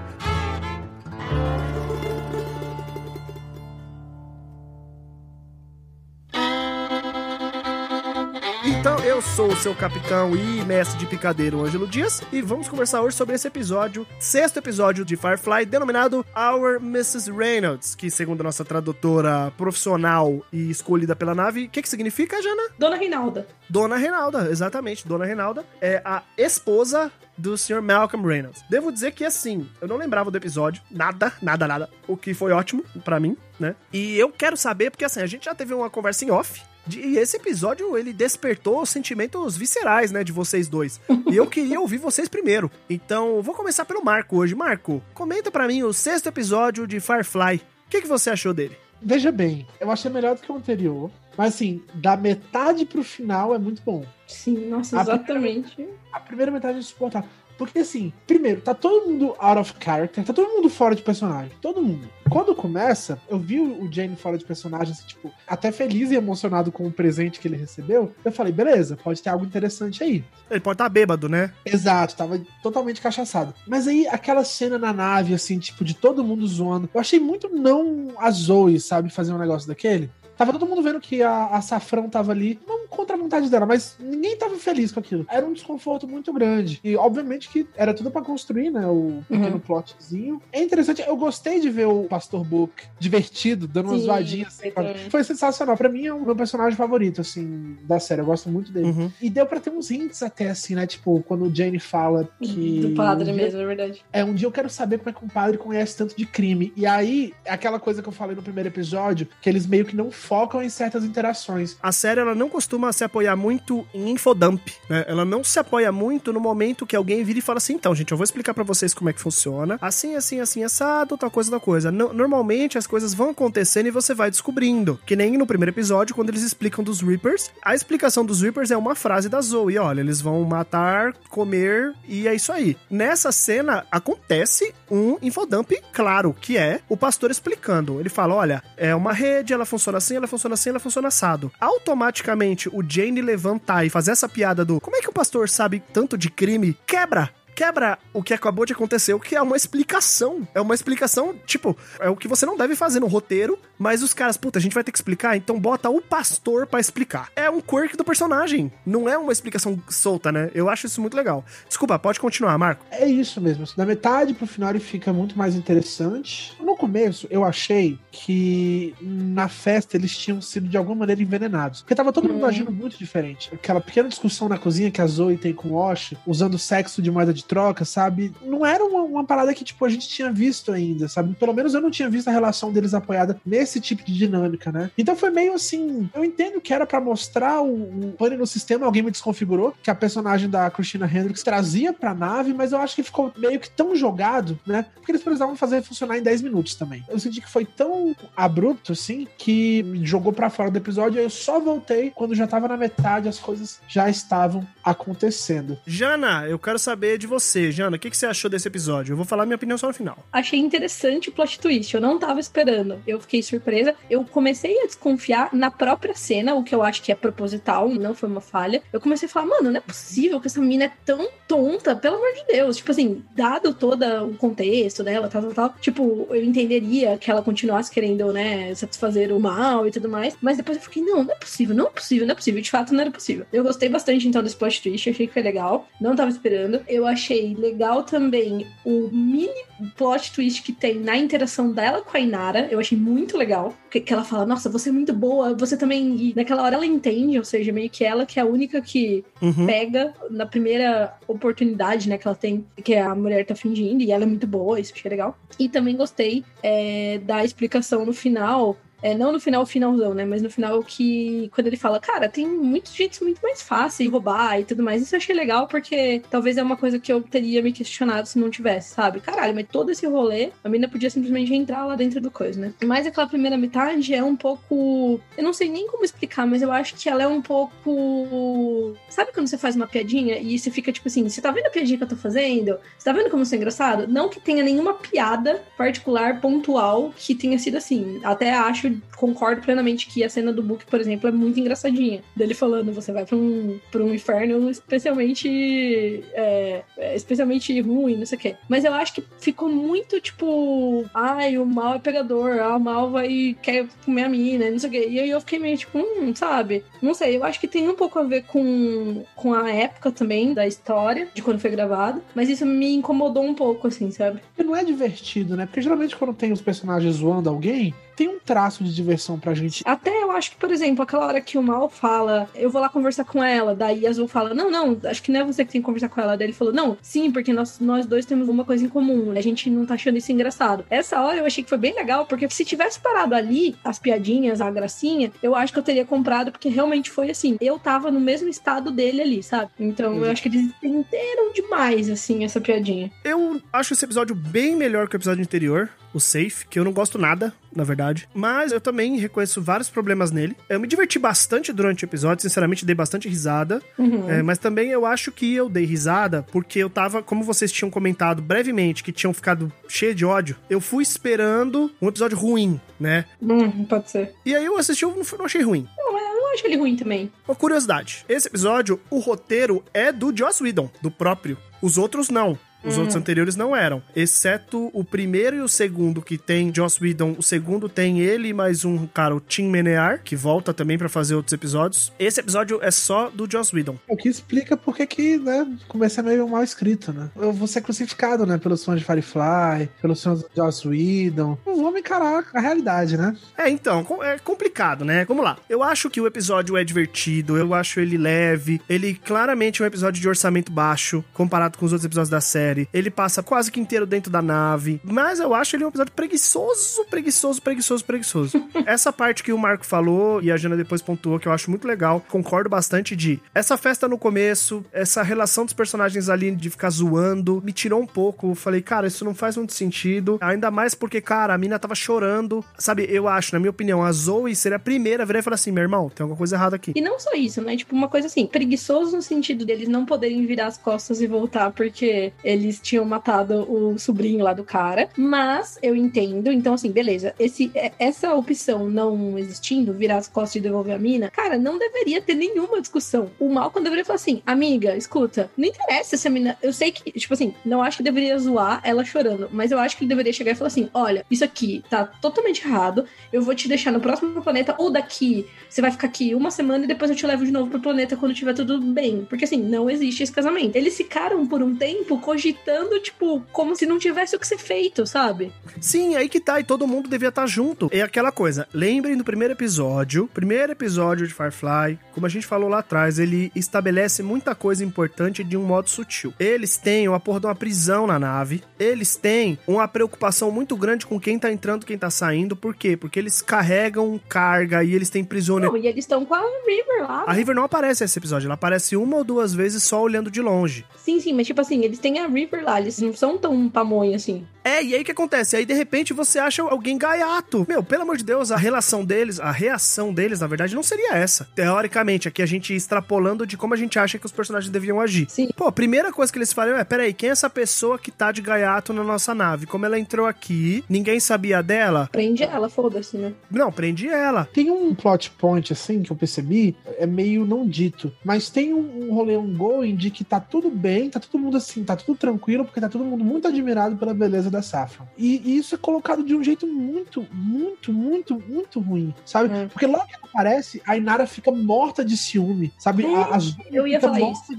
Eu 9.22 9.36
sou 9.36 9.52
o 9.52 9.56
seu 9.56 9.74
capitão 9.74 10.34
e 10.34 10.64
mestre 10.64 10.98
de 10.98 11.06
picadeiro, 11.06 11.62
Ângelo 11.62 11.86
Dias, 11.86 12.20
e 12.32 12.42
vamos 12.42 12.68
conversar 12.68 13.02
hoje 13.02 13.16
sobre 13.16 13.34
esse 13.34 13.46
episódio, 13.46 14.06
sexto 14.18 14.56
episódio 14.56 15.04
de 15.04 15.16
Firefly, 15.16 15.64
denominado 15.64 16.26
Our 16.36 16.76
Mrs. 16.82 17.30
Reynolds, 17.30 17.94
que, 17.94 18.10
segundo 18.10 18.40
a 18.40 18.44
nossa 18.44 18.64
tradutora 18.64 19.52
profissional 19.56 20.44
e 20.52 20.70
escolhida 20.70 21.14
pela 21.14 21.34
nave, 21.34 21.64
o 21.64 21.68
que, 21.68 21.82
que 21.82 21.88
significa, 21.88 22.42
Jana? 22.42 22.62
Dona 22.78 22.96
Reinalda. 22.96 23.46
Dona 23.68 23.96
Reinalda, 23.96 24.50
exatamente. 24.50 25.06
Dona 25.06 25.24
Reinalda 25.24 25.64
é 25.80 26.02
a 26.04 26.22
esposa 26.36 27.10
do 27.36 27.56
Sr. 27.56 27.80
Malcolm 27.80 28.26
Reynolds. 28.26 28.64
Devo 28.68 28.90
dizer 28.90 29.12
que, 29.12 29.24
assim, 29.24 29.68
eu 29.80 29.86
não 29.86 29.96
lembrava 29.96 30.30
do 30.30 30.36
episódio, 30.36 30.82
nada, 30.90 31.32
nada, 31.40 31.68
nada, 31.68 31.88
o 32.08 32.16
que 32.16 32.34
foi 32.34 32.52
ótimo 32.52 32.84
para 33.04 33.20
mim, 33.20 33.36
né? 33.58 33.76
E 33.92 34.18
eu 34.18 34.30
quero 34.30 34.56
saber, 34.56 34.90
porque, 34.90 35.04
assim, 35.04 35.20
a 35.20 35.26
gente 35.26 35.44
já 35.44 35.54
teve 35.54 35.72
uma 35.72 35.88
conversa 35.88 36.24
em 36.24 36.30
off, 36.30 36.62
e 36.90 37.16
esse 37.16 37.36
episódio, 37.36 37.96
ele 37.96 38.12
despertou 38.12 38.84
sentimentos 38.84 39.56
viscerais, 39.56 40.10
né, 40.10 40.24
de 40.24 40.32
vocês 40.32 40.68
dois. 40.68 41.00
E 41.30 41.36
eu 41.36 41.46
queria 41.46 41.80
ouvir 41.80 41.98
vocês 41.98 42.28
primeiro. 42.28 42.70
Então, 42.90 43.40
vou 43.40 43.54
começar 43.54 43.84
pelo 43.84 44.04
Marco 44.04 44.36
hoje. 44.36 44.54
Marco, 44.54 45.02
comenta 45.14 45.50
para 45.50 45.68
mim 45.68 45.82
o 45.82 45.92
sexto 45.92 46.28
episódio 46.28 46.86
de 46.86 46.98
Firefly. 47.00 47.56
O 47.86 47.90
que, 47.90 48.02
que 48.02 48.08
você 48.08 48.30
achou 48.30 48.52
dele? 48.52 48.76
Veja 49.00 49.32
bem, 49.32 49.66
eu 49.80 49.90
achei 49.90 50.10
melhor 50.10 50.36
do 50.36 50.42
que 50.42 50.50
o 50.50 50.56
anterior. 50.56 51.10
Mas 51.36 51.54
assim, 51.54 51.82
da 51.94 52.16
metade 52.16 52.84
pro 52.84 53.02
final 53.02 53.54
é 53.54 53.58
muito 53.58 53.82
bom. 53.82 54.04
Sim, 54.26 54.68
nossa, 54.68 55.00
exatamente. 55.00 55.72
A 55.72 55.74
primeira, 55.74 55.92
a 56.12 56.20
primeira 56.20 56.52
metade 56.52 56.76
é 56.76 56.80
insuportável. 56.80 57.28
Porque 57.58 57.80
assim, 57.80 58.12
primeiro, 58.26 58.60
tá 58.60 58.74
todo 58.74 59.08
mundo 59.08 59.34
out 59.38 59.60
of 59.60 59.74
character, 59.78 60.24
tá 60.24 60.32
todo 60.32 60.48
mundo 60.48 60.68
fora 60.68 60.94
de 60.94 61.02
personagem. 61.02 61.52
Todo 61.60 61.82
mundo. 61.82 62.08
Quando 62.30 62.54
começa, 62.54 63.20
eu 63.28 63.38
vi 63.38 63.60
o 63.60 63.92
Jane 63.92 64.16
fora 64.16 64.38
de 64.38 64.44
personagem, 64.44 64.92
assim, 64.92 65.06
tipo, 65.06 65.30
até 65.46 65.70
feliz 65.70 66.10
e 66.10 66.14
emocionado 66.14 66.72
com 66.72 66.86
o 66.86 66.92
presente 66.92 67.38
que 67.38 67.46
ele 67.46 67.56
recebeu. 67.56 68.12
Eu 68.24 68.32
falei, 68.32 68.52
beleza, 68.52 68.96
pode 68.96 69.22
ter 69.22 69.28
algo 69.28 69.44
interessante 69.44 70.02
aí. 70.02 70.24
Ele 70.50 70.60
pode 70.60 70.74
estar 70.74 70.84
tá 70.84 70.88
bêbado, 70.88 71.28
né? 71.28 71.52
Exato, 71.64 72.16
tava 72.16 72.40
totalmente 72.62 73.02
cachaçado. 73.02 73.54
Mas 73.66 73.86
aí, 73.86 74.06
aquela 74.06 74.44
cena 74.44 74.78
na 74.78 74.92
nave, 74.92 75.34
assim, 75.34 75.58
tipo, 75.58 75.84
de 75.84 75.94
todo 75.94 76.24
mundo 76.24 76.46
zoando, 76.46 76.88
eu 76.92 77.00
achei 77.00 77.20
muito 77.20 77.48
não 77.48 78.14
a 78.16 78.30
Zoe, 78.30 78.80
sabe, 78.80 79.10
fazer 79.10 79.32
um 79.32 79.38
negócio 79.38 79.68
daquele. 79.68 80.10
Tava 80.42 80.58
todo 80.58 80.66
mundo 80.66 80.82
vendo 80.82 81.00
que 81.00 81.22
a, 81.22 81.46
a 81.46 81.60
Safrão 81.60 82.08
tava 82.08 82.32
ali, 82.32 82.58
não 82.66 82.88
contra 82.88 83.14
a 83.14 83.18
vontade 83.18 83.48
dela, 83.48 83.64
mas 83.64 83.96
ninguém 84.00 84.36
tava 84.36 84.56
feliz 84.56 84.90
com 84.90 84.98
aquilo. 84.98 85.24
Era 85.30 85.46
um 85.46 85.52
desconforto 85.52 86.08
muito 86.08 86.32
grande. 86.32 86.80
E 86.82 86.96
obviamente 86.96 87.48
que 87.48 87.64
era 87.76 87.94
tudo 87.94 88.10
para 88.10 88.22
construir, 88.22 88.68
né? 88.68 88.84
O 88.88 89.22
pequeno 89.28 89.52
uhum. 89.52 89.60
plotzinho. 89.60 90.42
É 90.52 90.60
interessante, 90.60 91.00
eu 91.06 91.16
gostei 91.16 91.60
de 91.60 91.70
ver 91.70 91.86
o 91.86 92.04
Pastor 92.04 92.44
Book 92.44 92.82
divertido, 92.98 93.68
dando 93.68 93.90
Sim, 93.90 93.94
umas 93.94 94.06
vadinhas 94.06 94.48
assim. 94.48 94.72
Foi 95.10 95.22
sensacional. 95.22 95.76
Para 95.76 95.88
mim 95.88 96.06
é 96.06 96.12
o 96.12 96.24
meu 96.24 96.34
personagem 96.34 96.76
favorito, 96.76 97.20
assim, 97.20 97.76
da 97.84 98.00
série. 98.00 98.20
Eu 98.20 98.26
gosto 98.26 98.48
muito 98.48 98.72
dele. 98.72 98.86
Uhum. 98.86 99.12
E 99.22 99.30
deu 99.30 99.46
para 99.46 99.60
ter 99.60 99.70
uns 99.70 99.92
hints 99.92 100.24
até, 100.24 100.50
assim, 100.50 100.74
né? 100.74 100.88
Tipo, 100.88 101.22
quando 101.22 101.44
o 101.44 101.54
Jane 101.54 101.78
fala 101.78 102.28
que. 102.40 102.80
Do 102.80 102.96
padre 102.96 103.30
um 103.30 103.36
mesmo, 103.36 103.60
é 103.60 103.66
verdade. 103.66 104.04
É, 104.12 104.24
um 104.24 104.34
dia 104.34 104.48
eu 104.48 104.52
quero 104.52 104.68
saber 104.68 104.98
como 104.98 105.10
é 105.10 105.12
que 105.12 105.24
um 105.24 105.28
padre 105.28 105.56
conhece 105.56 105.96
tanto 105.96 106.16
de 106.16 106.26
crime. 106.26 106.72
E 106.76 106.84
aí, 106.84 107.32
é 107.44 107.52
aquela 107.52 107.78
coisa 107.78 108.02
que 108.02 108.08
eu 108.08 108.12
falei 108.12 108.34
no 108.34 108.42
primeiro 108.42 108.68
episódio, 108.68 109.28
que 109.40 109.48
eles 109.48 109.68
meio 109.68 109.84
que 109.84 109.94
não 109.94 110.10
focam 110.32 110.62
em 110.62 110.70
certas 110.70 111.04
interações. 111.04 111.76
A 111.82 111.92
série 111.92 112.18
ela 112.18 112.34
não 112.34 112.48
costuma 112.48 112.90
se 112.90 113.04
apoiar 113.04 113.36
muito 113.36 113.86
em 113.92 114.12
infodump, 114.12 114.62
né? 114.88 115.04
Ela 115.06 115.26
não 115.26 115.44
se 115.44 115.58
apoia 115.58 115.92
muito 115.92 116.32
no 116.32 116.40
momento 116.40 116.86
que 116.86 116.96
alguém 116.96 117.22
vira 117.22 117.38
e 117.38 117.42
fala 117.42 117.58
assim: 117.58 117.74
então, 117.74 117.94
gente, 117.94 118.12
eu 118.12 118.16
vou 118.16 118.24
explicar 118.24 118.54
para 118.54 118.64
vocês 118.64 118.94
como 118.94 119.10
é 119.10 119.12
que 119.12 119.20
funciona. 119.20 119.76
Assim, 119.78 120.14
assim, 120.14 120.40
assim, 120.40 120.64
assado, 120.64 121.18
tal 121.18 121.30
coisa, 121.30 121.50
tal 121.50 121.60
coisa. 121.60 121.92
normalmente 121.92 122.78
as 122.78 122.86
coisas 122.86 123.12
vão 123.12 123.28
acontecendo 123.28 123.88
e 123.88 123.90
você 123.90 124.14
vai 124.14 124.30
descobrindo. 124.30 124.98
Que 125.04 125.14
nem 125.14 125.36
no 125.36 125.46
primeiro 125.46 125.70
episódio, 125.70 126.14
quando 126.14 126.30
eles 126.30 126.42
explicam 126.42 126.82
dos 126.82 127.02
Reapers. 127.02 127.50
A 127.62 127.74
explicação 127.74 128.24
dos 128.24 128.40
Reapers 128.40 128.70
é 128.70 128.76
uma 128.76 128.94
frase 128.94 129.28
da 129.28 129.42
Zoe: 129.42 129.76
olha, 129.76 130.00
eles 130.00 130.22
vão 130.22 130.42
matar, 130.44 131.12
comer 131.28 131.92
e 132.08 132.26
é 132.26 132.34
isso 132.34 132.52
aí. 132.52 132.74
Nessa 132.88 133.30
cena 133.32 133.84
acontece 133.90 134.72
um 134.90 135.18
infodump 135.20 135.72
claro, 135.92 136.34
que 136.40 136.56
é 136.56 136.80
o 136.88 136.96
pastor 136.96 137.30
explicando. 137.30 138.00
Ele 138.00 138.08
fala: 138.08 138.34
olha, 138.34 138.62
é 138.78 138.94
uma 138.94 139.12
rede, 139.12 139.52
ela 139.52 139.66
funciona 139.66 139.98
assim, 139.98 140.21
ela 140.22 140.28
funciona 140.28 140.54
assim, 140.54 140.70
ela 140.70 140.78
funciona 140.78 141.08
assado. 141.08 141.50
Automaticamente, 141.60 142.68
o 142.68 142.82
Jane 142.86 143.20
levantar 143.20 143.84
e 143.84 143.90
fazer 143.90 144.12
essa 144.12 144.28
piada 144.28 144.64
do 144.64 144.80
como 144.80 144.96
é 144.96 145.00
que 145.00 145.10
o 145.10 145.12
pastor 145.12 145.48
sabe 145.48 145.82
tanto 145.92 146.16
de 146.16 146.30
crime 146.30 146.76
quebra 146.86 147.30
quebra 147.54 147.98
o 148.12 148.22
que 148.22 148.34
acabou 148.34 148.64
de 148.66 148.72
acontecer, 148.72 149.14
o 149.14 149.20
que 149.20 149.36
é 149.36 149.42
uma 149.42 149.56
explicação. 149.56 150.46
É 150.54 150.60
uma 150.60 150.74
explicação, 150.74 151.34
tipo, 151.46 151.76
é 152.00 152.08
o 152.08 152.16
que 152.16 152.28
você 152.28 152.44
não 152.46 152.56
deve 152.56 152.74
fazer 152.74 153.00
no 153.00 153.06
roteiro, 153.06 153.58
mas 153.78 154.02
os 154.02 154.14
caras, 154.14 154.36
puta, 154.36 154.58
a 154.58 154.62
gente 154.62 154.74
vai 154.74 154.84
ter 154.84 154.92
que 154.92 154.98
explicar, 154.98 155.36
então 155.36 155.58
bota 155.58 155.88
o 155.90 156.00
pastor 156.00 156.66
para 156.66 156.80
explicar. 156.80 157.30
É 157.34 157.50
um 157.50 157.60
quirk 157.60 157.96
do 157.96 158.04
personagem, 158.04 158.72
não 158.86 159.08
é 159.08 159.16
uma 159.16 159.32
explicação 159.32 159.80
solta, 159.88 160.30
né? 160.30 160.50
Eu 160.54 160.68
acho 160.68 160.86
isso 160.86 161.00
muito 161.00 161.16
legal. 161.16 161.44
Desculpa, 161.68 161.98
pode 161.98 162.20
continuar, 162.20 162.56
Marco. 162.58 162.84
É 162.90 163.06
isso 163.06 163.40
mesmo. 163.40 163.66
Da 163.76 163.84
metade 163.84 164.34
pro 164.34 164.46
final 164.46 164.70
ele 164.70 164.80
fica 164.80 165.12
muito 165.12 165.36
mais 165.36 165.54
interessante. 165.54 166.56
No 166.60 166.76
começo, 166.76 167.26
eu 167.30 167.44
achei 167.44 167.98
que 168.10 168.94
na 169.00 169.48
festa 169.48 169.96
eles 169.96 170.16
tinham 170.16 170.40
sido 170.40 170.68
de 170.68 170.76
alguma 170.76 170.96
maneira 170.96 171.22
envenenados. 171.22 171.80
Porque 171.82 171.94
tava 171.94 172.12
todo 172.12 172.28
mundo 172.28 172.42
hum. 172.42 172.46
agindo 172.46 172.72
muito 172.72 172.98
diferente. 172.98 173.50
Aquela 173.52 173.80
pequena 173.80 174.08
discussão 174.08 174.48
na 174.48 174.58
cozinha 174.58 174.90
que 174.90 175.00
a 175.00 175.06
Zoe 175.06 175.36
tem 175.36 175.52
com 175.52 175.68
o 175.68 175.74
Osh, 175.74 176.14
usando 176.26 176.58
sexo 176.58 177.02
de 177.02 177.10
moeda 177.10 177.32
de 177.32 177.41
de 177.42 177.44
troca, 177.44 177.84
sabe? 177.84 178.32
Não 178.42 178.64
era 178.64 178.84
uma, 178.84 179.02
uma, 179.02 179.24
parada 179.24 179.52
que, 179.54 179.64
tipo, 179.64 179.84
a 179.84 179.88
gente 179.88 180.08
tinha 180.08 180.32
visto 180.32 180.72
ainda, 180.72 181.08
sabe? 181.08 181.34
Pelo 181.34 181.52
menos 181.52 181.74
eu 181.74 181.80
não 181.80 181.90
tinha 181.90 182.08
visto 182.08 182.28
a 182.28 182.32
relação 182.32 182.72
deles 182.72 182.94
apoiada 182.94 183.40
nesse 183.44 183.80
tipo 183.80 184.04
de 184.04 184.14
dinâmica, 184.14 184.70
né? 184.70 184.90
Então 184.96 185.16
foi 185.16 185.30
meio 185.30 185.54
assim. 185.54 186.08
Eu 186.14 186.24
entendo 186.24 186.60
que 186.60 186.72
era 186.72 186.86
para 186.86 187.00
mostrar 187.00 187.60
o, 187.60 188.08
o 188.08 188.12
pane 188.12 188.36
no 188.36 188.46
sistema, 188.46 188.86
alguém 188.86 189.02
me 189.02 189.10
desconfigurou, 189.10 189.74
que 189.82 189.90
a 189.90 189.94
personagem 189.94 190.48
da 190.48 190.70
Christina 190.70 191.06
Hendricks 191.06 191.42
trazia 191.42 191.92
pra 191.92 192.14
nave, 192.14 192.54
mas 192.54 192.72
eu 192.72 192.78
acho 192.78 192.94
que 192.94 193.02
ficou 193.02 193.32
meio 193.36 193.58
que 193.58 193.70
tão 193.70 193.94
jogado, 193.96 194.58
né? 194.66 194.86
Porque 194.94 195.12
eles 195.12 195.22
precisavam 195.22 195.56
fazer 195.56 195.82
funcionar 195.82 196.18
em 196.18 196.22
10 196.22 196.42
minutos 196.42 196.74
também. 196.74 197.04
Eu 197.08 197.18
senti 197.18 197.40
que 197.40 197.50
foi 197.50 197.64
tão 197.64 198.14
abrupto, 198.36 198.92
assim, 198.92 199.26
que 199.36 199.82
me 199.82 200.06
jogou 200.06 200.32
para 200.32 200.50
fora 200.50 200.70
do 200.70 200.78
episódio. 200.78 201.20
Eu 201.20 201.30
só 201.30 201.60
voltei 201.60 202.10
quando 202.10 202.34
já 202.34 202.46
tava 202.46 202.68
na 202.68 202.76
metade, 202.76 203.28
as 203.28 203.38
coisas 203.38 203.80
já 203.88 204.08
estavam 204.08 204.66
acontecendo. 204.84 205.78
Jana, 205.86 206.46
eu 206.46 206.58
quero 206.58 206.78
saber 206.78 207.18
de 207.18 207.26
você, 207.32 207.72
Jana, 207.72 207.96
o 207.96 207.98
que, 207.98 208.10
que 208.10 208.16
você 208.16 208.26
achou 208.26 208.50
desse 208.50 208.68
episódio? 208.68 209.12
Eu 209.12 209.16
vou 209.16 209.24
falar 209.24 209.46
minha 209.46 209.56
opinião 209.56 209.78
só 209.78 209.88
no 209.88 209.94
final. 209.94 210.18
Achei 210.32 210.58
interessante 210.58 211.30
o 211.30 211.32
plot 211.32 211.58
twist. 211.58 211.94
Eu 211.94 212.00
não 212.00 212.18
tava 212.18 212.38
esperando. 212.38 213.02
Eu 213.06 213.18
fiquei 213.20 213.42
surpresa. 213.42 213.94
Eu 214.10 214.24
comecei 214.24 214.78
a 214.82 214.86
desconfiar 214.86 215.48
na 215.52 215.70
própria 215.70 216.14
cena, 216.14 216.54
o 216.54 216.62
que 216.62 216.74
eu 216.74 216.82
acho 216.82 217.02
que 217.02 217.10
é 217.10 217.14
proposital, 217.14 217.88
não 217.88 218.14
foi 218.14 218.28
uma 218.28 218.40
falha. 218.40 218.82
Eu 218.92 219.00
comecei 219.00 219.26
a 219.26 219.30
falar, 219.30 219.46
mano, 219.46 219.70
não 219.70 219.78
é 219.78 219.80
possível 219.80 220.40
que 220.40 220.46
essa 220.46 220.60
menina 220.60 220.84
é 220.84 220.92
tão 221.04 221.28
tonta, 221.48 221.96
pelo 221.96 222.16
amor 222.16 222.32
de 222.34 222.52
Deus. 222.52 222.76
Tipo 222.76 222.90
assim, 222.90 223.24
dado 223.34 223.72
todo 223.72 224.04
o 224.26 224.34
contexto 224.36 225.02
dela, 225.02 225.28
tal, 225.28 225.42
tal, 225.42 225.52
tal. 225.52 225.74
Tipo, 225.80 226.26
eu 226.30 226.44
entenderia 226.44 227.16
que 227.16 227.30
ela 227.30 227.42
continuasse 227.42 227.90
querendo, 227.90 228.32
né, 228.32 228.74
satisfazer 228.74 229.32
o 229.32 229.40
mal 229.40 229.86
e 229.86 229.90
tudo 229.90 230.08
mais. 230.08 230.36
Mas 230.40 230.58
depois 230.58 230.76
eu 230.76 230.84
fiquei, 230.84 231.02
não, 231.02 231.24
não 231.24 231.32
é 231.32 231.36
possível, 231.36 231.74
não 231.74 231.86
é 231.86 231.90
possível, 231.90 232.26
não 232.26 232.32
é 232.32 232.36
possível. 232.36 232.60
De 232.60 232.70
fato, 232.70 232.92
não 232.92 233.00
era 233.00 233.10
possível. 233.10 233.46
Eu 233.52 233.62
gostei 233.62 233.88
bastante, 233.88 234.28
então, 234.28 234.42
desse 234.42 234.56
plot 234.56 234.82
twist. 234.82 235.10
Achei 235.10 235.26
que 235.26 235.32
foi 235.32 235.42
legal. 235.42 235.88
Não 236.00 236.14
tava 236.14 236.30
esperando. 236.30 236.82
Eu 236.86 237.06
achei 237.06 237.21
achei 237.22 237.54
legal 237.54 238.02
também 238.02 238.66
o 238.84 239.08
mini 239.12 239.62
plot 239.96 240.32
twist 240.32 240.62
que 240.62 240.72
tem 240.72 240.98
na 240.98 241.16
interação 241.16 241.72
dela 241.72 242.02
com 242.02 242.16
a 242.16 242.20
Inara. 242.20 242.68
Eu 242.70 242.80
achei 242.80 242.98
muito 242.98 243.36
legal. 243.36 243.74
Que, 243.90 244.00
que 244.00 244.12
ela 244.12 244.24
fala, 244.24 244.44
nossa, 244.44 244.68
você 244.68 244.88
é 244.88 244.92
muito 244.92 245.12
boa, 245.12 245.54
você 245.54 245.76
também. 245.76 246.16
E 246.16 246.34
naquela 246.34 246.62
hora 246.62 246.74
ela 246.74 246.86
entende, 246.86 247.38
ou 247.38 247.44
seja, 247.44 247.72
meio 247.72 247.88
que 247.88 248.04
ela 248.04 248.26
que 248.26 248.38
é 248.38 248.42
a 248.42 248.46
única 248.46 248.80
que 248.80 249.24
uhum. 249.40 249.66
pega 249.66 250.12
na 250.30 250.46
primeira 250.46 251.14
oportunidade, 251.28 252.08
né, 252.08 252.18
que 252.18 252.26
ela 252.26 252.36
tem, 252.36 252.66
que 252.82 252.94
a 252.94 253.14
mulher 253.14 253.44
tá 253.44 253.54
fingindo, 253.54 254.02
e 254.02 254.10
ela 254.10 254.24
é 254.24 254.26
muito 254.26 254.46
boa, 254.46 254.80
isso 254.80 254.92
achei 254.94 255.10
legal. 255.10 255.36
E 255.58 255.68
também 255.68 255.96
gostei 255.96 256.44
é, 256.62 257.18
da 257.18 257.44
explicação 257.44 258.04
no 258.04 258.12
final 258.12 258.76
é, 259.02 259.14
não 259.14 259.32
no 259.32 259.40
final, 259.40 259.66
finalzão, 259.66 260.14
né? 260.14 260.24
Mas 260.24 260.40
no 260.40 260.50
final 260.50 260.82
que. 260.82 261.50
Quando 261.54 261.66
ele 261.66 261.76
fala, 261.76 261.98
cara, 261.98 262.28
tem 262.28 262.46
muitos 262.46 262.94
jeitos 262.94 263.20
muito 263.20 263.40
mais 263.42 263.60
fáceis 263.60 264.08
de 264.08 264.12
roubar 264.12 264.60
e 264.60 264.64
tudo 264.64 264.82
mais. 264.82 265.02
Isso 265.02 265.14
eu 265.14 265.18
achei 265.18 265.34
legal, 265.34 265.66
porque 265.66 266.22
talvez 266.30 266.56
é 266.56 266.62
uma 266.62 266.76
coisa 266.76 266.98
que 266.98 267.12
eu 267.12 267.20
teria 267.20 267.62
me 267.62 267.72
questionado 267.72 268.28
se 268.28 268.38
não 268.38 268.48
tivesse, 268.48 268.94
sabe? 268.94 269.20
Caralho, 269.20 269.54
mas 269.54 269.66
todo 269.70 269.90
esse 269.90 270.06
rolê, 270.06 270.50
a 270.62 270.68
menina 270.68 270.88
podia 270.88 271.10
simplesmente 271.10 271.52
entrar 271.54 271.84
lá 271.84 271.96
dentro 271.96 272.20
do 272.20 272.30
coisa, 272.30 272.60
né? 272.60 272.74
Mas 272.84 273.06
aquela 273.06 273.26
primeira 273.26 273.58
metade 273.58 274.14
é 274.14 274.22
um 274.22 274.36
pouco. 274.36 275.20
Eu 275.36 275.42
não 275.42 275.52
sei 275.52 275.68
nem 275.68 275.86
como 275.88 276.04
explicar, 276.04 276.46
mas 276.46 276.62
eu 276.62 276.70
acho 276.70 276.94
que 276.94 277.08
ela 277.08 277.22
é 277.24 277.26
um 277.26 277.42
pouco. 277.42 278.94
Sabe 279.08 279.32
quando 279.32 279.48
você 279.48 279.58
faz 279.58 279.74
uma 279.74 279.86
piadinha 279.86 280.38
e 280.38 280.58
você 280.58 280.70
fica 280.70 280.92
tipo 280.92 281.08
assim, 281.08 281.28
você 281.28 281.40
tá 281.40 281.50
vendo 281.50 281.66
a 281.66 281.70
piadinha 281.70 281.98
que 281.98 282.04
eu 282.04 282.08
tô 282.08 282.16
fazendo? 282.16 282.78
Você 282.96 283.04
tá 283.04 283.12
vendo 283.12 283.30
como 283.30 283.42
isso 283.42 283.54
é 283.54 283.58
engraçado? 283.58 284.06
Não 284.06 284.28
que 284.28 284.40
tenha 284.40 284.62
nenhuma 284.62 284.94
piada 284.94 285.62
particular, 285.76 286.40
pontual, 286.40 287.12
que 287.16 287.34
tenha 287.34 287.58
sido 287.58 287.76
assim. 287.76 288.20
Até 288.22 288.52
acho 288.54 288.91
concordo 289.16 289.62
plenamente 289.62 290.06
que 290.06 290.24
a 290.24 290.28
cena 290.28 290.52
do 290.52 290.62
Book, 290.62 290.84
por 290.86 291.00
exemplo, 291.00 291.28
é 291.28 291.32
muito 291.32 291.58
engraçadinha. 291.58 292.22
Dele 292.34 292.54
falando, 292.54 292.92
você 292.92 293.12
vai 293.12 293.24
pra 293.24 293.36
um, 293.36 293.78
pra 293.90 294.02
um 294.02 294.14
inferno 294.14 294.70
especialmente. 294.70 296.24
É, 296.32 296.82
é 296.96 297.16
especialmente 297.16 297.78
ruim, 297.80 298.16
não 298.16 298.26
sei 298.26 298.38
o 298.38 298.40
quê. 298.40 298.56
Mas 298.68 298.84
eu 298.84 298.92
acho 298.94 299.14
que 299.14 299.24
ficou 299.38 299.68
muito 299.68 300.20
tipo. 300.20 301.04
Ai, 301.14 301.58
o 301.58 301.66
mal 301.66 301.94
é 301.94 301.98
pegador, 301.98 302.58
ah, 302.60 302.76
o 302.76 302.80
mal 302.80 303.10
vai 303.10 303.56
quer 303.62 303.86
comer 304.04 304.24
a 304.24 304.28
mina, 304.28 304.70
não 304.70 304.78
sei 304.78 304.88
o 304.88 304.92
quê. 304.92 305.06
E 305.08 305.20
aí 305.20 305.30
eu 305.30 305.40
fiquei 305.40 305.58
meio 305.58 305.76
tipo, 305.76 305.98
hum, 305.98 306.34
sabe? 306.34 306.84
Não 307.00 307.14
sei, 307.14 307.36
eu 307.36 307.44
acho 307.44 307.60
que 307.60 307.68
tem 307.68 307.88
um 307.88 307.94
pouco 307.94 308.18
a 308.18 308.22
ver 308.22 308.44
com, 308.44 309.24
com 309.36 309.54
a 309.54 309.70
época 309.70 310.10
também 310.10 310.54
da 310.54 310.66
história, 310.66 311.28
de 311.34 311.42
quando 311.42 311.60
foi 311.60 311.70
gravado. 311.70 312.22
Mas 312.34 312.48
isso 312.48 312.66
me 312.66 312.94
incomodou 312.94 313.44
um 313.44 313.54
pouco, 313.54 313.88
assim, 313.88 314.10
sabe? 314.10 314.40
E 314.58 314.62
não 314.62 314.76
é 314.76 314.84
divertido, 314.84 315.56
né? 315.56 315.66
Porque 315.66 315.82
geralmente 315.82 316.16
quando 316.16 316.34
tem 316.34 316.52
os 316.52 316.60
personagens 316.60 317.16
zoando 317.16 317.48
alguém, 317.48 317.94
tem 318.16 318.28
um 318.28 318.38
traço 318.38 318.81
de 318.82 318.94
diversão 318.94 319.38
pra 319.38 319.54
gente. 319.54 319.82
Até 319.86 320.21
eu 320.22 320.30
acho 320.30 320.52
que, 320.52 320.56
por 320.56 320.70
exemplo, 320.70 321.02
aquela 321.02 321.26
hora 321.26 321.40
que 321.40 321.58
o 321.58 321.62
Mal 321.62 321.88
fala, 321.88 322.48
eu 322.54 322.70
vou 322.70 322.80
lá 322.80 322.88
conversar 322.88 323.24
com 323.24 323.42
ela, 323.42 323.74
daí 323.74 324.06
Azul 324.06 324.28
fala, 324.28 324.54
não, 324.54 324.70
não, 324.70 324.98
acho 325.04 325.22
que 325.22 325.30
não 325.30 325.40
é 325.40 325.44
você 325.44 325.64
que 325.64 325.72
tem 325.72 325.80
que 325.80 325.84
conversar 325.84 326.08
com 326.08 326.20
ela. 326.20 326.36
Daí 326.36 326.46
ele 326.46 326.52
falou, 326.52 326.72
não, 326.72 326.96
sim, 327.02 327.30
porque 327.30 327.52
nós, 327.52 327.80
nós 327.80 328.06
dois 328.06 328.24
temos 328.24 328.48
uma 328.48 328.64
coisa 328.64 328.84
em 328.84 328.88
comum, 328.88 329.32
a 329.32 329.40
gente 329.40 329.68
não 329.68 329.84
tá 329.84 329.94
achando 329.94 330.18
isso 330.18 330.32
engraçado. 330.32 330.84
Essa 330.88 331.20
hora 331.20 331.38
eu 331.38 331.46
achei 331.46 331.62
que 331.62 331.68
foi 331.68 331.78
bem 331.78 331.94
legal, 331.94 332.26
porque 332.26 332.48
se 332.48 332.64
tivesse 332.64 333.00
parado 333.00 333.34
ali, 333.34 333.76
as 333.84 333.98
piadinhas, 333.98 334.60
a 334.60 334.70
gracinha, 334.70 335.32
eu 335.42 335.54
acho 335.54 335.72
que 335.72 335.78
eu 335.78 335.82
teria 335.82 336.04
comprado, 336.04 336.52
porque 336.52 336.68
realmente 336.68 337.10
foi 337.10 337.30
assim, 337.30 337.56
eu 337.60 337.78
tava 337.78 338.10
no 338.10 338.20
mesmo 338.20 338.48
estado 338.48 338.90
dele 338.90 339.22
ali, 339.22 339.42
sabe? 339.42 339.70
Então 339.78 340.16
eu 340.24 340.30
acho 340.30 340.42
que 340.42 340.48
eles 340.48 340.70
entenderam 340.82 341.52
demais, 341.52 342.08
assim, 342.08 342.44
essa 342.44 342.60
piadinha. 342.60 343.10
Eu 343.24 343.60
acho 343.72 343.92
esse 343.92 344.04
episódio 344.04 344.34
bem 344.34 344.76
melhor 344.76 345.08
que 345.08 345.16
o 345.16 345.18
episódio 345.18 345.42
anterior 345.42 345.90
o 346.14 346.20
Safe, 346.20 346.66
que 346.68 346.78
eu 346.78 346.84
não 346.84 346.92
gosto 346.92 347.18
nada, 347.18 347.52
na 347.74 347.84
verdade. 347.84 348.28
Mas 348.34 348.72
eu 348.72 348.80
também 348.80 349.16
reconheço 349.16 349.62
vários 349.62 349.88
problemas 349.88 350.11
nele. 350.30 350.56
Eu 350.68 350.80
me 350.80 350.86
diverti 350.86 351.18
bastante 351.18 351.72
durante 351.72 352.04
o 352.04 352.06
episódio, 352.06 352.42
sinceramente 352.42 352.84
dei 352.84 352.94
bastante 352.94 353.28
risada. 353.28 353.82
Uhum. 353.98 354.30
É, 354.30 354.42
mas 354.42 354.58
também 354.58 354.90
eu 354.90 355.06
acho 355.06 355.32
que 355.32 355.54
eu 355.54 355.68
dei 355.68 355.84
risada 355.84 356.44
porque 356.50 356.78
eu 356.78 356.90
tava, 356.90 357.22
como 357.22 357.44
vocês 357.44 357.72
tinham 357.72 357.90
comentado 357.90 358.42
brevemente, 358.42 359.02
que 359.02 359.12
tinham 359.12 359.32
ficado 359.32 359.72
cheio 359.88 360.14
de 360.14 360.24
ódio, 360.24 360.56
eu 360.68 360.80
fui 360.80 361.02
esperando 361.02 361.90
um 362.00 362.08
episódio 362.08 362.36
ruim, 362.36 362.80
né? 362.98 363.24
Hum, 363.40 363.84
pode 363.84 364.10
ser. 364.10 364.34
E 364.44 364.54
aí 364.54 364.64
eu 364.64 364.78
assisti, 364.78 365.04
eu 365.04 365.14
não 365.38 365.46
achei 365.46 365.62
ruim. 365.62 365.86
Não, 365.96 366.18
eu 366.18 366.34
não 366.34 366.52
acho 366.52 366.66
ele 366.66 366.76
ruim 366.76 366.96
também. 366.96 367.30
Uma 367.46 367.54
curiosidade: 367.54 368.24
esse 368.28 368.48
episódio, 368.48 369.00
o 369.10 369.18
roteiro 369.18 369.84
é 369.92 370.12
do 370.12 370.36
Joss 370.36 370.62
Whedon, 370.62 370.90
do 371.00 371.10
próprio. 371.10 371.56
Os 371.80 371.98
outros 371.98 372.30
não. 372.30 372.58
Os 372.84 372.98
outros 372.98 373.14
hum. 373.14 373.18
anteriores 373.18 373.56
não 373.56 373.74
eram. 373.74 374.02
Exceto 374.14 374.90
o 374.92 375.04
primeiro 375.04 375.56
e 375.56 375.60
o 375.60 375.68
segundo, 375.68 376.20
que 376.20 376.36
tem 376.36 376.72
Joss 376.74 377.02
Whedon. 377.02 377.36
O 377.38 377.42
segundo 377.42 377.88
tem 377.88 378.20
ele 378.20 378.48
e 378.48 378.52
mais 378.52 378.84
um 378.84 379.06
cara, 379.06 379.34
o 379.34 379.40
Tim 379.40 379.68
Menear, 379.68 380.22
que 380.22 380.34
volta 380.34 380.74
também 380.74 380.98
para 380.98 381.08
fazer 381.08 381.34
outros 381.34 381.52
episódios. 381.52 382.12
Esse 382.18 382.40
episódio 382.40 382.80
é 382.82 382.90
só 382.90 383.30
do 383.30 383.48
Joss 383.50 383.74
Whedon. 383.74 383.96
O 384.08 384.16
que 384.16 384.28
explica 384.28 384.76
porque 384.76 385.06
que, 385.06 385.38
né, 385.38 385.66
começa 385.88 386.22
meio 386.22 386.48
mal 386.48 386.62
escrito, 386.62 387.12
né? 387.12 387.30
Eu 387.36 387.52
vou 387.52 387.68
ser 387.68 387.82
crucificado, 387.82 388.44
né, 388.44 388.58
pelos 388.58 388.84
fãs 388.84 388.98
de 388.98 389.04
Firefly, 389.04 389.88
pelos 390.00 390.22
fãs 390.22 390.40
de 390.40 390.46
Joss 390.56 390.86
Whedon. 390.86 391.58
Não 391.64 391.76
vamos 391.76 392.00
encarar 392.00 392.44
a 392.54 392.60
realidade, 392.60 393.16
né? 393.16 393.36
É, 393.56 393.68
então, 393.68 394.04
é 394.22 394.38
complicado, 394.38 395.04
né? 395.04 395.24
Vamos 395.24 395.44
lá. 395.44 395.56
Eu 395.68 395.82
acho 395.82 396.10
que 396.10 396.20
o 396.20 396.26
episódio 396.26 396.76
é 396.76 396.84
divertido, 396.84 397.56
eu 397.56 397.74
acho 397.74 398.00
ele 398.00 398.16
leve, 398.16 398.80
ele 398.88 399.14
claramente 399.14 399.82
é 399.82 399.84
um 399.84 399.88
episódio 399.88 400.20
de 400.20 400.28
orçamento 400.28 400.72
baixo, 400.72 401.24
comparado 401.32 401.78
com 401.78 401.86
os 401.86 401.92
outros 401.92 402.06
episódios 402.06 402.30
da 402.30 402.40
série 402.40 402.71
série. 402.72 402.88
Ele 402.92 403.10
passa 403.10 403.42
quase 403.42 403.70
que 403.70 403.80
inteiro 403.80 404.06
dentro 404.06 404.30
da 404.30 404.40
nave. 404.40 405.00
Mas 405.04 405.38
eu 405.38 405.54
acho 405.54 405.76
ele 405.76 405.84
um 405.84 405.88
episódio 405.88 406.12
preguiçoso, 406.12 407.04
preguiçoso, 407.10 407.60
preguiçoso, 407.60 408.04
preguiçoso. 408.04 408.68
essa 408.86 409.12
parte 409.12 409.42
que 409.42 409.52
o 409.52 409.58
Marco 409.58 409.84
falou 409.84 410.42
e 410.42 410.50
a 410.50 410.56
Jana 410.56 410.76
depois 410.76 411.02
pontuou, 411.02 411.38
que 411.38 411.46
eu 411.46 411.52
acho 411.52 411.70
muito 411.70 411.86
legal, 411.86 412.24
concordo 412.28 412.68
bastante 412.68 413.14
de 413.14 413.40
essa 413.54 413.76
festa 413.76 414.08
no 414.08 414.18
começo, 414.18 414.84
essa 414.92 415.22
relação 415.22 415.64
dos 415.64 415.74
personagens 415.74 416.28
ali 416.28 416.50
de 416.50 416.70
ficar 416.70 416.90
zoando, 416.90 417.62
me 417.64 417.72
tirou 417.72 418.00
um 418.00 418.06
pouco. 418.06 418.50
Eu 418.50 418.54
falei, 418.54 418.80
cara, 418.80 419.06
isso 419.06 419.24
não 419.24 419.34
faz 419.34 419.56
muito 419.56 419.72
sentido. 419.72 420.38
Ainda 420.40 420.70
mais 420.70 420.94
porque, 420.94 421.20
cara, 421.20 421.54
a 421.54 421.58
mina 421.58 421.78
tava 421.78 421.94
chorando. 421.94 422.64
Sabe, 422.78 423.06
eu 423.08 423.28
acho, 423.28 423.54
na 423.54 423.58
minha 423.58 423.70
opinião, 423.70 424.02
a 424.02 424.12
Zoe 424.12 424.56
seria 424.56 424.76
a 424.76 424.80
primeira 424.80 425.22
a 425.22 425.26
virar 425.26 425.40
e 425.40 425.42
falar 425.42 425.54
assim: 425.54 425.72
meu 425.72 425.82
irmão, 425.82 426.08
tem 426.08 426.24
alguma 426.24 426.38
coisa 426.38 426.56
errada 426.56 426.76
aqui. 426.76 426.92
E 426.94 427.00
não 427.00 427.18
só 427.18 427.32
isso, 427.34 427.60
né? 427.60 427.76
Tipo, 427.76 427.94
uma 427.94 428.08
coisa 428.08 428.26
assim, 428.26 428.46
preguiçoso 428.46 429.16
no 429.16 429.22
sentido 429.22 429.64
deles 429.64 429.88
não 429.88 430.06
poderem 430.06 430.44
virar 430.46 430.66
as 430.66 430.78
costas 430.78 431.20
e 431.20 431.26
voltar 431.26 431.70
porque 431.70 432.32
ele 432.44 432.61
eles 432.62 432.80
tinham 432.80 433.04
matado 433.04 433.70
o 433.70 433.98
sobrinho 433.98 434.44
lá 434.44 434.52
do 434.52 434.64
cara. 434.64 435.08
Mas 435.16 435.78
eu 435.82 435.96
entendo. 435.96 436.50
Então, 436.50 436.74
assim, 436.74 436.90
beleza. 436.90 437.34
Esse, 437.38 437.70
é, 437.74 437.92
essa 437.98 438.34
opção 438.34 438.88
não 438.88 439.38
existindo, 439.38 439.92
virar 439.92 440.18
as 440.18 440.28
costas 440.28 440.56
e 440.56 440.60
devolver 440.60 440.94
a 440.94 440.98
mina, 440.98 441.30
cara, 441.30 441.58
não 441.58 441.78
deveria 441.78 442.20
ter 442.20 442.34
nenhuma 442.34 442.80
discussão. 442.80 443.30
O 443.38 443.48
Malcolm 443.48 443.82
deveria 443.82 444.04
falar 444.04 444.16
assim: 444.16 444.42
amiga, 444.46 444.96
escuta, 444.96 445.50
não 445.56 445.68
interessa 445.68 446.16
se 446.16 446.28
a 446.28 446.30
mina. 446.30 446.56
Eu 446.62 446.72
sei 446.72 446.92
que, 446.92 447.10
tipo 447.12 447.34
assim, 447.34 447.54
não 447.64 447.82
acho 447.82 447.98
que 447.98 448.02
deveria 448.02 448.38
zoar 448.38 448.80
ela 448.84 449.04
chorando, 449.04 449.48
mas 449.52 449.70
eu 449.70 449.78
acho 449.78 449.96
que 449.96 450.04
ele 450.04 450.08
deveria 450.08 450.32
chegar 450.32 450.52
e 450.52 450.54
falar 450.54 450.68
assim: 450.68 450.88
olha, 450.94 451.24
isso 451.30 451.44
aqui 451.44 451.82
tá 451.90 452.04
totalmente 452.04 452.64
errado. 452.66 453.04
Eu 453.32 453.42
vou 453.42 453.54
te 453.54 453.68
deixar 453.68 453.90
no 453.90 454.00
próximo 454.00 454.42
planeta, 454.42 454.74
ou 454.78 454.90
daqui, 454.90 455.46
você 455.68 455.80
vai 455.80 455.90
ficar 455.90 456.06
aqui 456.06 456.34
uma 456.34 456.50
semana 456.50 456.84
e 456.84 456.88
depois 456.88 457.10
eu 457.10 457.16
te 457.16 457.26
levo 457.26 457.44
de 457.44 457.50
novo 457.50 457.70
pro 457.70 457.80
planeta 457.80 458.16
quando 458.16 458.34
tiver 458.34 458.54
tudo 458.54 458.80
bem. 458.80 459.26
Porque 459.28 459.44
assim, 459.44 459.58
não 459.58 459.90
existe 459.90 460.22
esse 460.22 460.32
casamento. 460.32 460.76
Eles 460.76 460.96
ficaram 460.96 461.46
por 461.46 461.62
um 461.62 461.74
tempo 461.74 462.18
cogitando 462.18 462.51
gritando, 462.52 463.00
tipo, 463.00 463.42
como 463.50 463.74
se 463.74 463.86
não 463.86 463.98
tivesse 463.98 464.36
o 464.36 464.38
que 464.38 464.46
ser 464.46 464.58
feito, 464.58 465.06
sabe? 465.06 465.52
Sim, 465.80 466.14
aí 466.16 466.28
que 466.28 466.38
tá, 466.38 466.60
e 466.60 466.64
todo 466.64 466.86
mundo 466.86 467.08
devia 467.08 467.30
estar 467.30 467.42
tá 467.42 467.46
junto. 467.46 467.88
É 467.90 468.02
aquela 468.02 468.30
coisa, 468.30 468.68
lembrem 468.74 469.16
do 469.16 469.24
primeiro 469.24 469.54
episódio, 469.54 470.28
primeiro 470.32 470.72
episódio 470.72 471.26
de 471.26 471.32
Firefly, 471.32 471.98
como 472.12 472.26
a 472.26 472.28
gente 472.28 472.46
falou 472.46 472.68
lá 472.68 472.80
atrás, 472.80 473.18
ele 473.18 473.50
estabelece 473.54 474.22
muita 474.22 474.54
coisa 474.54 474.84
importante 474.84 475.42
de 475.42 475.56
um 475.56 475.64
modo 475.64 475.88
sutil. 475.88 476.34
Eles 476.38 476.76
têm 476.76 477.08
uma 477.08 477.18
porra 477.18 477.40
de 477.40 477.46
uma 477.46 477.54
prisão 477.54 478.06
na 478.06 478.18
nave, 478.18 478.62
eles 478.78 479.16
têm 479.16 479.58
uma 479.66 479.88
preocupação 479.88 480.50
muito 480.50 480.76
grande 480.76 481.06
com 481.06 481.18
quem 481.18 481.38
tá 481.38 481.50
entrando, 481.50 481.86
quem 481.86 481.96
tá 481.96 482.10
saindo, 482.10 482.54
por 482.54 482.74
quê? 482.74 482.96
Porque 482.96 483.18
eles 483.18 483.40
carregam 483.40 484.20
carga 484.28 484.84
e 484.84 484.94
eles 484.94 485.08
têm 485.08 485.24
prisioneiros. 485.24 485.74
Não, 485.74 485.82
e 485.82 485.88
eles 485.88 486.04
estão 486.04 486.24
com 486.24 486.34
a 486.34 486.42
River 486.66 487.02
lá. 487.02 487.24
A 487.26 487.32
River 487.32 487.54
não 487.54 487.64
aparece 487.64 488.04
nesse 488.04 488.18
episódio, 488.18 488.46
ela 488.46 488.54
aparece 488.54 488.96
uma 488.96 489.16
ou 489.16 489.24
duas 489.24 489.54
vezes 489.54 489.82
só 489.82 490.02
olhando 490.02 490.30
de 490.30 490.40
longe. 490.40 490.84
Sim, 490.96 491.18
sim, 491.18 491.32
mas 491.32 491.46
tipo 491.46 491.60
assim, 491.60 491.82
eles 491.84 491.98
têm 491.98 492.18
a 492.18 492.28
River 492.32 492.64
lá, 492.64 492.80
eles 492.80 492.98
não 493.00 493.12
são 493.12 493.38
tão 493.38 493.68
pamonha 493.68 494.16
assim. 494.16 494.46
É, 494.64 494.82
e 494.82 494.94
aí 494.94 495.02
o 495.02 495.04
que 495.04 495.10
acontece? 495.10 495.56
Aí 495.56 495.64
de 495.64 495.74
repente 495.74 496.12
você 496.12 496.38
acha 496.38 496.62
alguém 496.62 496.96
gaiato. 496.96 497.66
Meu, 497.68 497.82
pelo 497.82 498.02
amor 498.02 498.16
de 498.16 498.24
Deus, 498.24 498.50
a 498.50 498.56
relação 498.56 499.04
deles, 499.04 499.40
a 499.40 499.50
reação 499.50 500.12
deles, 500.14 500.40
na 500.40 500.46
verdade, 500.46 500.74
não 500.74 500.82
seria 500.82 501.14
essa. 501.14 501.48
Teoricamente, 501.54 502.28
aqui 502.28 502.42
a 502.42 502.46
gente 502.46 502.74
extrapolando 502.74 503.46
de 503.46 503.56
como 503.56 503.74
a 503.74 503.76
gente 503.76 503.98
acha 503.98 504.18
que 504.18 504.26
os 504.26 504.32
personagens 504.32 504.70
deveriam 504.70 505.00
agir. 505.00 505.26
Sim. 505.28 505.48
Pô, 505.56 505.66
a 505.66 505.72
primeira 505.72 506.12
coisa 506.12 506.32
que 506.32 506.38
eles 506.38 506.52
falam 506.52 506.76
é: 506.76 506.84
peraí, 506.84 507.12
quem 507.12 507.28
é 507.28 507.32
essa 507.32 507.50
pessoa 507.50 507.98
que 507.98 508.10
tá 508.10 508.30
de 508.30 508.40
gaiato 508.40 508.92
na 508.92 509.02
nossa 509.02 509.34
nave? 509.34 509.66
Como 509.66 509.84
ela 509.84 509.98
entrou 509.98 510.26
aqui, 510.26 510.84
ninguém 510.88 511.18
sabia 511.18 511.62
dela? 511.62 512.08
Prende 512.12 512.42
ela, 512.44 512.68
foda-se, 512.68 513.16
né? 513.16 513.32
Não, 513.50 513.72
prende 513.72 514.08
ela. 514.08 514.48
Tem 514.52 514.70
um 514.70 514.94
plot 514.94 515.30
point, 515.32 515.72
assim, 515.72 516.02
que 516.02 516.12
eu 516.12 516.16
percebi, 516.16 516.76
é 516.98 517.06
meio 517.06 517.44
não 517.44 517.66
dito, 517.66 518.12
mas 518.24 518.48
tem 518.48 518.72
um, 518.72 519.08
um 519.08 519.14
rolê 519.14 519.36
ongoing 519.36 519.96
de 519.96 520.10
que 520.10 520.24
tá 520.24 520.38
tudo 520.38 520.70
bem, 520.70 521.10
tá 521.10 521.18
todo 521.18 521.40
mundo 521.40 521.56
assim, 521.56 521.82
tá 521.82 521.96
tudo 521.96 522.16
tranquilo, 522.16 522.64
porque 522.64 522.80
tá 522.80 522.88
todo 522.88 523.04
mundo 523.04 523.24
muito 523.24 523.48
admirado 523.48 523.96
pela 523.96 524.14
beleza 524.14 524.51
da 524.52 524.62
Saffron. 524.62 525.06
E, 525.16 525.42
e, 525.44 525.56
isso 525.56 525.74
é 525.74 525.78
colocado 525.78 526.22
de 526.22 526.34
um 526.34 526.44
jeito 526.44 526.66
muito, 526.66 527.26
muito, 527.32 527.92
muito, 527.92 528.38
muito 528.38 528.78
ruim, 528.78 529.14
sabe? 529.24 529.52
É. 529.52 529.66
Porque 529.66 529.86
logo 529.86 530.06
que 530.06 530.14
ela 530.14 530.28
aparece, 530.28 530.80
a 530.86 530.96
Inara 530.96 531.26
fica 531.26 531.50
morta 531.50 532.04
de 532.04 532.16
ciúme, 532.16 532.72
sabe? 532.78 533.04
É, 533.04 533.34
As 533.34 533.56
eu 533.70 533.86
ia 533.86 534.00
falar 534.00 534.20
isso. 534.20 534.56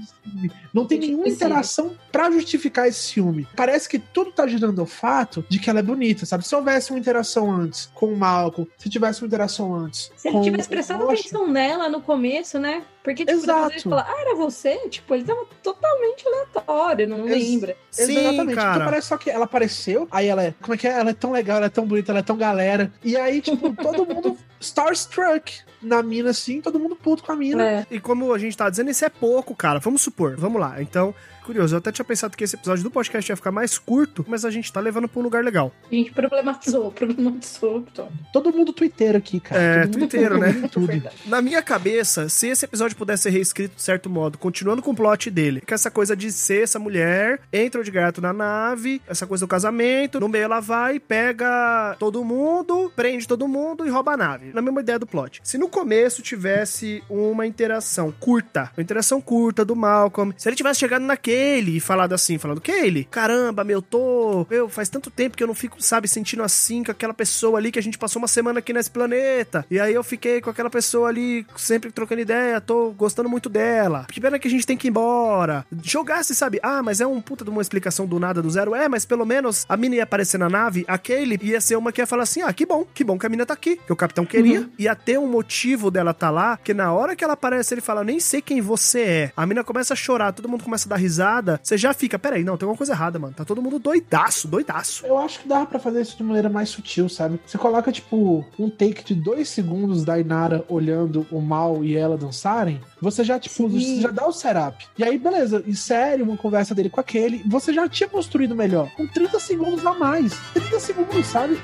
Não 0.72 0.84
tem 0.86 0.98
nenhuma 0.98 1.28
interação 1.28 1.96
para 2.12 2.30
justificar 2.30 2.88
esse 2.88 3.00
ciúme. 3.00 3.46
Parece 3.56 3.88
que 3.88 3.98
tudo 3.98 4.32
tá 4.32 4.46
girando 4.46 4.80
ao 4.80 4.86
fato 4.86 5.44
de 5.48 5.58
que 5.58 5.70
ela 5.70 5.78
é 5.78 5.82
bonita, 5.82 6.26
sabe? 6.26 6.46
Se 6.46 6.54
houvesse 6.54 6.90
uma 6.90 6.98
interação 6.98 7.50
antes 7.50 7.90
com 7.94 8.12
o 8.12 8.16
Malcolm, 8.16 8.68
se 8.76 8.90
tivesse 8.90 9.22
uma 9.22 9.28
interação 9.28 9.74
antes. 9.74 10.10
Se 10.16 10.28
ele 10.28 10.40
tivesse 10.40 10.68
prestado 10.68 11.04
atenção 11.04 11.48
nela 11.48 11.88
no 11.88 12.00
começo, 12.00 12.58
né? 12.58 12.82
Porque, 13.04 13.22
tipo, 13.22 13.38
Exato. 13.38 13.68
depois 13.68 13.84
ele 13.84 13.90
fala, 13.90 14.06
ah, 14.08 14.20
era 14.22 14.34
você? 14.34 14.88
Tipo, 14.88 15.14
ele 15.14 15.24
tava 15.24 15.46
totalmente 15.62 16.26
aleatório, 16.26 17.06
não 17.06 17.28
Ex 17.28 17.36
lembra. 17.36 17.76
Sim, 17.90 18.18
Exatamente. 18.18 18.56
Cara. 18.56 18.74
Então 18.76 18.84
parece 18.86 19.08
só 19.08 19.18
que 19.18 19.30
ela 19.30 19.44
apareceu, 19.44 20.08
aí 20.10 20.26
ela 20.26 20.42
é, 20.42 20.54
como 20.62 20.72
é 20.72 20.78
que 20.78 20.88
é? 20.88 20.92
Ela 20.92 21.10
é 21.10 21.12
tão 21.14 21.30
legal, 21.30 21.58
ela 21.58 21.66
é 21.66 21.68
tão 21.68 21.86
bonita, 21.86 22.12
ela 22.12 22.20
é 22.20 22.22
tão 22.22 22.38
galera. 22.38 22.90
E 23.04 23.14
aí, 23.14 23.42
tipo, 23.42 23.76
todo 23.76 24.06
mundo 24.06 24.38
starstruck 24.58 25.60
na 25.84 26.02
mina 26.02 26.30
assim, 26.30 26.60
todo 26.60 26.78
mundo 26.78 26.96
puto 26.96 27.22
com 27.22 27.32
a 27.32 27.36
mina. 27.36 27.62
É. 27.64 27.86
E 27.90 28.00
como 28.00 28.32
a 28.32 28.38
gente 28.38 28.56
tá 28.56 28.68
dizendo, 28.68 28.90
isso 28.90 29.04
é 29.04 29.08
pouco, 29.08 29.54
cara. 29.54 29.78
Vamos 29.78 30.02
supor, 30.02 30.36
vamos 30.36 30.60
lá. 30.60 30.80
Então, 30.80 31.14
curioso, 31.44 31.74
eu 31.74 31.78
até 31.78 31.92
tinha 31.92 32.04
pensado 32.04 32.36
que 32.36 32.42
esse 32.42 32.56
episódio 32.56 32.82
do 32.82 32.90
podcast 32.90 33.30
ia 33.30 33.36
ficar 33.36 33.52
mais 33.52 33.78
curto, 33.78 34.24
mas 34.26 34.44
a 34.44 34.50
gente 34.50 34.72
tá 34.72 34.80
levando 34.80 35.06
pra 35.06 35.20
um 35.20 35.22
lugar 35.22 35.44
legal. 35.44 35.72
A 35.90 35.94
gente 35.94 36.10
problematizou, 36.10 36.90
problematizou. 36.92 37.84
Então. 37.92 38.08
Todo 38.32 38.52
mundo 38.52 38.72
twitteiro 38.72 39.18
aqui, 39.18 39.40
cara. 39.40 39.60
É, 39.60 39.82
Todo 39.82 39.98
twitteiro, 39.98 40.38
né? 40.38 40.68
Tudo. 40.72 41.02
Na 41.26 41.42
minha 41.42 41.62
cabeça, 41.62 42.28
se 42.28 42.48
esse 42.48 42.64
episódio 42.64 42.96
pudesse 42.96 43.24
ser 43.24 43.30
reescrito 43.30 43.76
de 43.76 43.82
certo 43.82 44.08
modo, 44.08 44.38
continuando 44.38 44.82
com 44.82 44.90
o 44.90 44.94
plot 44.94 45.30
dele, 45.30 45.60
que 45.60 45.72
é 45.72 45.76
essa 45.76 45.90
coisa 45.90 46.16
de 46.16 46.32
ser 46.32 46.62
essa 46.62 46.78
mulher, 46.78 47.40
entra 47.52 47.82
de 47.84 47.90
gato 47.90 48.20
na 48.20 48.32
nave, 48.32 49.00
essa 49.06 49.26
coisa 49.26 49.44
do 49.44 49.48
casamento, 49.48 50.18
no 50.18 50.28
meio 50.28 50.44
ela 50.44 50.60
vai, 50.60 50.98
pega 50.98 51.96
todo 51.98 52.24
mundo, 52.24 52.92
prende 52.96 53.28
todo 53.28 53.46
mundo 53.46 53.86
e 53.86 53.90
rouba 53.90 54.12
a 54.12 54.16
nave. 54.16 54.52
Na 54.52 54.62
mesma 54.62 54.80
ideia 54.80 54.98
do 54.98 55.06
plot. 55.06 55.40
Se 55.42 55.58
no 55.58 55.68
começo 55.74 56.22
tivesse 56.22 57.02
uma 57.10 57.44
interação 57.44 58.14
curta, 58.20 58.70
uma 58.76 58.82
interação 58.82 59.20
curta 59.20 59.64
do 59.64 59.74
Malcolm, 59.74 60.32
se 60.38 60.48
ele 60.48 60.54
tivesse 60.54 60.78
chegado 60.78 61.02
naquele 61.02 61.78
e 61.78 61.80
falado 61.80 62.12
assim, 62.12 62.38
falando, 62.38 62.60
Kaylee, 62.60 63.02
caramba, 63.04 63.64
meu, 63.64 63.82
tô. 63.82 64.46
Eu, 64.48 64.68
faz 64.68 64.88
tanto 64.88 65.10
tempo 65.10 65.36
que 65.36 65.42
eu 65.42 65.48
não 65.48 65.54
fico, 65.54 65.82
sabe, 65.82 66.06
sentindo 66.06 66.44
assim 66.44 66.84
com 66.84 66.92
aquela 66.92 67.12
pessoa 67.12 67.58
ali 67.58 67.72
que 67.72 67.78
a 67.80 67.82
gente 67.82 67.98
passou 67.98 68.22
uma 68.22 68.28
semana 68.28 68.60
aqui 68.60 68.72
nesse 68.72 68.88
planeta. 68.88 69.66
E 69.68 69.80
aí 69.80 69.92
eu 69.92 70.04
fiquei 70.04 70.40
com 70.40 70.48
aquela 70.48 70.70
pessoa 70.70 71.08
ali, 71.08 71.44
sempre 71.56 71.90
trocando 71.90 72.20
ideia, 72.20 72.60
tô 72.60 72.92
gostando 72.92 73.28
muito 73.28 73.48
dela. 73.48 74.06
Que 74.12 74.20
pena 74.20 74.38
que 74.38 74.46
a 74.46 74.50
gente 74.50 74.64
tem 74.64 74.76
que 74.76 74.86
ir 74.86 74.90
embora. 74.90 75.66
Jogasse, 75.82 76.36
sabe, 76.36 76.60
ah, 76.62 76.84
mas 76.84 77.00
é 77.00 77.06
um 77.06 77.20
puta 77.20 77.44
de 77.44 77.50
uma 77.50 77.60
explicação 77.60 78.06
do 78.06 78.20
nada 78.20 78.40
do 78.40 78.48
zero. 78.48 78.76
É, 78.76 78.88
mas 78.88 79.04
pelo 79.04 79.26
menos 79.26 79.66
a 79.68 79.76
mina 79.76 79.96
ia 79.96 80.04
aparecer 80.04 80.38
na 80.38 80.48
nave, 80.48 80.84
a 80.86 80.96
Kaylee 80.96 81.40
ia 81.42 81.60
ser 81.60 81.74
uma 81.74 81.90
que 81.90 82.00
ia 82.00 82.06
falar 82.06 82.22
assim: 82.22 82.42
ah, 82.42 82.52
que 82.52 82.64
bom, 82.64 82.86
que 82.94 83.02
bom 83.02 83.18
que 83.18 83.26
a 83.26 83.28
mina 83.28 83.44
tá 83.44 83.54
aqui, 83.54 83.76
que 83.76 83.92
o 83.92 83.96
capitão 83.96 84.24
queria. 84.24 84.70
Ia 84.78 84.94
ter 84.94 85.18
um 85.18 85.26
motivo 85.26 85.63
dela 85.90 86.12
tá 86.12 86.30
lá, 86.30 86.56
que 86.56 86.74
na 86.74 86.92
hora 86.92 87.16
que 87.16 87.24
ela 87.24 87.32
aparece, 87.32 87.72
ele 87.74 87.80
fala: 87.80 88.04
nem 88.04 88.20
sei 88.20 88.42
quem 88.42 88.60
você 88.60 89.00
é. 89.00 89.32
A 89.36 89.46
mina 89.46 89.64
começa 89.64 89.94
a 89.94 89.96
chorar, 89.96 90.32
todo 90.32 90.48
mundo 90.48 90.62
começa 90.62 90.86
a 90.86 90.90
dar 90.90 90.96
risada. 90.96 91.58
Você 91.62 91.78
já 91.78 91.94
fica, 91.94 92.18
peraí, 92.18 92.44
não, 92.44 92.56
tem 92.56 92.66
alguma 92.66 92.76
coisa 92.76 92.92
errada, 92.92 93.18
mano. 93.18 93.34
Tá 93.34 93.44
todo 93.44 93.62
mundo 93.62 93.78
doidaço, 93.78 94.46
doidaço. 94.46 95.06
Eu 95.06 95.18
acho 95.18 95.40
que 95.40 95.48
dava 95.48 95.66
pra 95.66 95.78
fazer 95.78 96.02
isso 96.02 96.16
de 96.16 96.22
maneira 96.22 96.48
mais 96.48 96.68
sutil, 96.68 97.08
sabe? 97.08 97.40
Você 97.46 97.56
coloca, 97.56 97.90
tipo, 97.90 98.44
um 98.58 98.68
take 98.68 99.04
de 99.04 99.14
dois 99.14 99.48
segundos 99.48 100.04
da 100.04 100.18
Inara 100.18 100.64
olhando 100.68 101.26
o 101.30 101.40
mal 101.40 101.84
e 101.84 101.96
ela 101.96 102.16
dançarem, 102.16 102.80
você 103.00 103.24
já, 103.24 103.38
tipo, 103.38 103.68
Sim. 103.70 103.96
você 103.96 104.00
já 104.02 104.10
dá 104.10 104.26
o 104.26 104.32
setup. 104.32 104.86
E 104.98 105.04
aí, 105.04 105.18
beleza, 105.18 105.64
insere 105.66 106.22
uma 106.22 106.36
conversa 106.36 106.74
dele 106.74 106.90
com 106.90 107.00
aquele, 107.00 107.42
você 107.46 107.72
já 107.72 107.88
tinha 107.88 108.08
construído 108.08 108.54
melhor. 108.54 108.90
Com 108.96 109.06
30 109.06 109.38
segundos 109.40 109.86
a 109.86 109.94
mais. 109.94 110.34
30 110.52 110.80
segundos, 110.80 111.26
sabe? 111.26 111.58